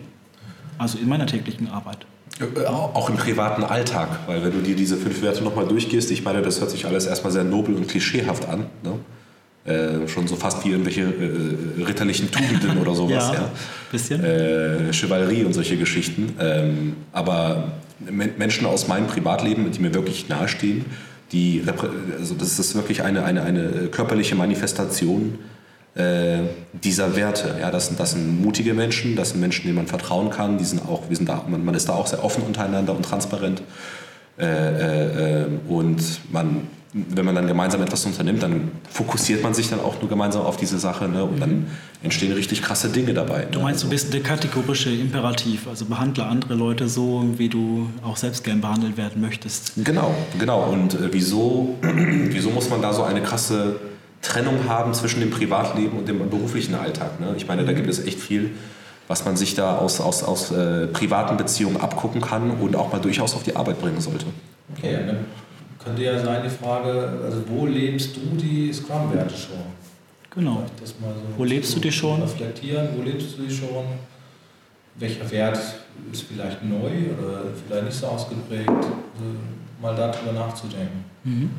also 0.78 0.98
in 0.98 1.08
meiner 1.08 1.26
täglichen 1.26 1.68
Arbeit. 1.68 2.06
Äh, 2.40 2.66
auch 2.66 3.08
im 3.08 3.16
privaten 3.16 3.64
Alltag, 3.64 4.20
weil 4.26 4.42
wenn 4.42 4.52
du 4.52 4.60
dir 4.60 4.76
diese 4.76 4.96
fünf 4.96 5.22
Werte 5.22 5.42
nochmal 5.42 5.66
durchgehst, 5.66 6.10
ich 6.10 6.24
meine, 6.24 6.42
das 6.42 6.60
hört 6.60 6.70
sich 6.70 6.86
alles 6.86 7.06
erstmal 7.06 7.32
sehr 7.32 7.44
nobel 7.44 7.74
und 7.74 7.88
klischeehaft 7.88 8.48
an. 8.48 8.66
Ne? 8.82 8.98
Äh, 9.64 10.08
schon 10.08 10.26
so 10.26 10.34
fast 10.34 10.64
wie 10.64 10.70
irgendwelche 10.70 11.02
äh, 11.02 11.84
ritterlichen 11.84 12.30
Tugenden 12.32 12.78
oder 12.78 12.96
sowas. 12.96 13.28
ja, 13.28 13.34
ja. 13.34 13.50
bisschen. 13.92 14.24
Äh, 14.24 14.92
Chevalerie 14.92 15.44
und 15.44 15.52
solche 15.52 15.76
Geschichten. 15.76 16.34
Ähm, 16.40 16.96
aber 17.12 17.72
Menschen 18.10 18.66
aus 18.66 18.88
meinem 18.88 19.06
Privatleben, 19.06 19.70
die 19.70 19.80
mir 19.80 19.94
wirklich 19.94 20.28
nahestehen, 20.28 20.84
die, 21.30 21.62
also 22.18 22.34
das 22.34 22.58
ist 22.58 22.74
wirklich 22.74 23.04
eine, 23.04 23.24
eine, 23.24 23.42
eine 23.42 23.68
körperliche 23.92 24.34
Manifestation 24.34 25.38
äh, 25.94 26.38
dieser 26.72 27.14
Werte. 27.14 27.54
Ja, 27.60 27.70
das, 27.70 27.86
sind, 27.86 28.00
das 28.00 28.12
sind 28.12 28.42
mutige 28.42 28.74
Menschen, 28.74 29.14
das 29.14 29.30
sind 29.30 29.40
Menschen, 29.40 29.64
denen 29.64 29.76
man 29.76 29.86
vertrauen 29.86 30.30
kann, 30.30 30.58
die 30.58 30.64
sind 30.64 30.82
auch, 30.88 31.08
wir 31.08 31.16
sind 31.16 31.28
da, 31.28 31.44
man, 31.48 31.64
man 31.64 31.74
ist 31.76 31.88
da 31.88 31.92
auch 31.92 32.08
sehr 32.08 32.24
offen 32.24 32.42
untereinander 32.42 32.96
und 32.96 33.04
transparent. 33.04 33.62
Äh, 34.38 35.42
äh, 35.42 35.46
und 35.68 36.02
man 36.32 36.66
wenn 36.94 37.24
man 37.24 37.34
dann 37.34 37.46
gemeinsam 37.46 37.80
etwas 37.80 38.04
unternimmt, 38.04 38.42
dann 38.42 38.70
fokussiert 38.90 39.42
man 39.42 39.54
sich 39.54 39.70
dann 39.70 39.80
auch 39.80 39.98
nur 40.00 40.10
gemeinsam 40.10 40.42
auf 40.42 40.58
diese 40.58 40.78
Sache 40.78 41.08
ne? 41.08 41.24
und 41.24 41.36
mhm. 41.36 41.40
dann 41.40 41.66
entstehen 42.02 42.32
richtig 42.32 42.60
krasse 42.60 42.90
Dinge 42.90 43.14
dabei. 43.14 43.46
Du 43.50 43.60
meinst, 43.60 43.80
ne? 43.80 43.88
du 43.88 43.90
bist 43.90 44.12
der 44.12 44.22
kategorische 44.22 44.90
Imperativ, 44.90 45.66
also 45.66 45.86
behandle 45.86 46.26
andere 46.26 46.54
Leute 46.54 46.88
so, 46.88 47.24
wie 47.38 47.48
du 47.48 47.88
auch 48.04 48.18
selbst 48.18 48.44
gern 48.44 48.60
behandelt 48.60 48.98
werden 48.98 49.22
möchtest. 49.22 49.72
Genau, 49.76 50.14
genau. 50.38 50.64
Und 50.64 50.94
äh, 50.94 51.08
wieso, 51.12 51.78
wieso 51.82 52.50
muss 52.50 52.68
man 52.68 52.82
da 52.82 52.92
so 52.92 53.04
eine 53.04 53.22
krasse 53.22 53.76
Trennung 54.20 54.68
haben 54.68 54.92
zwischen 54.92 55.20
dem 55.20 55.30
Privatleben 55.30 55.96
und 55.96 56.08
dem 56.08 56.18
beruflichen 56.28 56.74
Alltag? 56.74 57.20
Ne? 57.20 57.34
Ich 57.38 57.48
meine, 57.48 57.64
da 57.64 57.72
gibt 57.72 57.88
es 57.88 58.04
echt 58.04 58.20
viel, 58.20 58.50
was 59.08 59.24
man 59.24 59.36
sich 59.36 59.54
da 59.54 59.78
aus, 59.78 59.98
aus, 59.98 60.22
aus 60.22 60.50
äh, 60.50 60.88
privaten 60.88 61.38
Beziehungen 61.38 61.78
abgucken 61.78 62.20
kann 62.20 62.50
und 62.50 62.76
auch 62.76 62.92
mal 62.92 63.00
durchaus 63.00 63.34
auf 63.34 63.44
die 63.44 63.56
Arbeit 63.56 63.80
bringen 63.80 64.00
sollte. 64.02 64.26
Okay, 64.76 64.92
ne? 65.06 65.16
Könnte 65.84 66.02
ja 66.02 66.18
sein 66.18 66.42
die 66.44 66.50
Frage, 66.50 67.20
also 67.24 67.42
wo 67.48 67.66
lebst 67.66 68.16
du 68.16 68.36
die 68.36 68.72
Scrum-Werte 68.72 69.34
schon? 69.36 69.62
Genau. 70.30 70.64
Das 70.80 70.98
mal 71.00 71.12
so 71.14 71.20
wo 71.36 71.44
lebst 71.44 71.74
du 71.76 71.80
die 71.80 71.92
schon? 71.92 72.22
Reflektieren, 72.22 72.88
wo 72.96 73.02
lebst 73.02 73.36
du 73.36 73.42
die 73.42 73.54
schon? 73.54 73.84
Welcher 74.96 75.30
Wert 75.30 75.58
ist 76.10 76.22
vielleicht 76.22 76.62
neu 76.64 76.90
oder 77.18 77.44
vielleicht 77.66 77.84
nicht 77.84 77.96
so 77.96 78.06
ausgeprägt? 78.06 78.68
Also 78.68 78.92
mal 79.80 79.94
darüber 79.94 80.32
nachzudenken. 80.32 81.04
Mhm. 81.24 81.50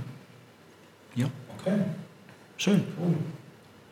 Ja. 1.15 1.27
Okay. 1.59 1.79
Schön. 2.57 2.83
Cool. 2.99 3.15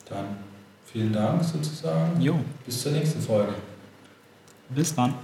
Dann 0.08 0.36
vielen 0.84 1.12
Dank 1.12 1.42
sozusagen. 1.44 2.20
Jo. 2.20 2.40
Bis 2.64 2.82
zur 2.82 2.92
nächsten 2.92 3.20
Folge. 3.20 3.54
Bis 4.68 4.94
dann. 4.94 5.14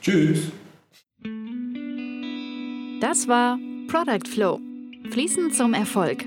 Tschüss. 0.00 0.52
Das 3.00 3.26
war 3.26 3.58
Product 3.90 4.26
Flow. 4.28 4.60
Fließend 5.10 5.52
zum 5.52 5.74
Erfolg. 5.74 6.24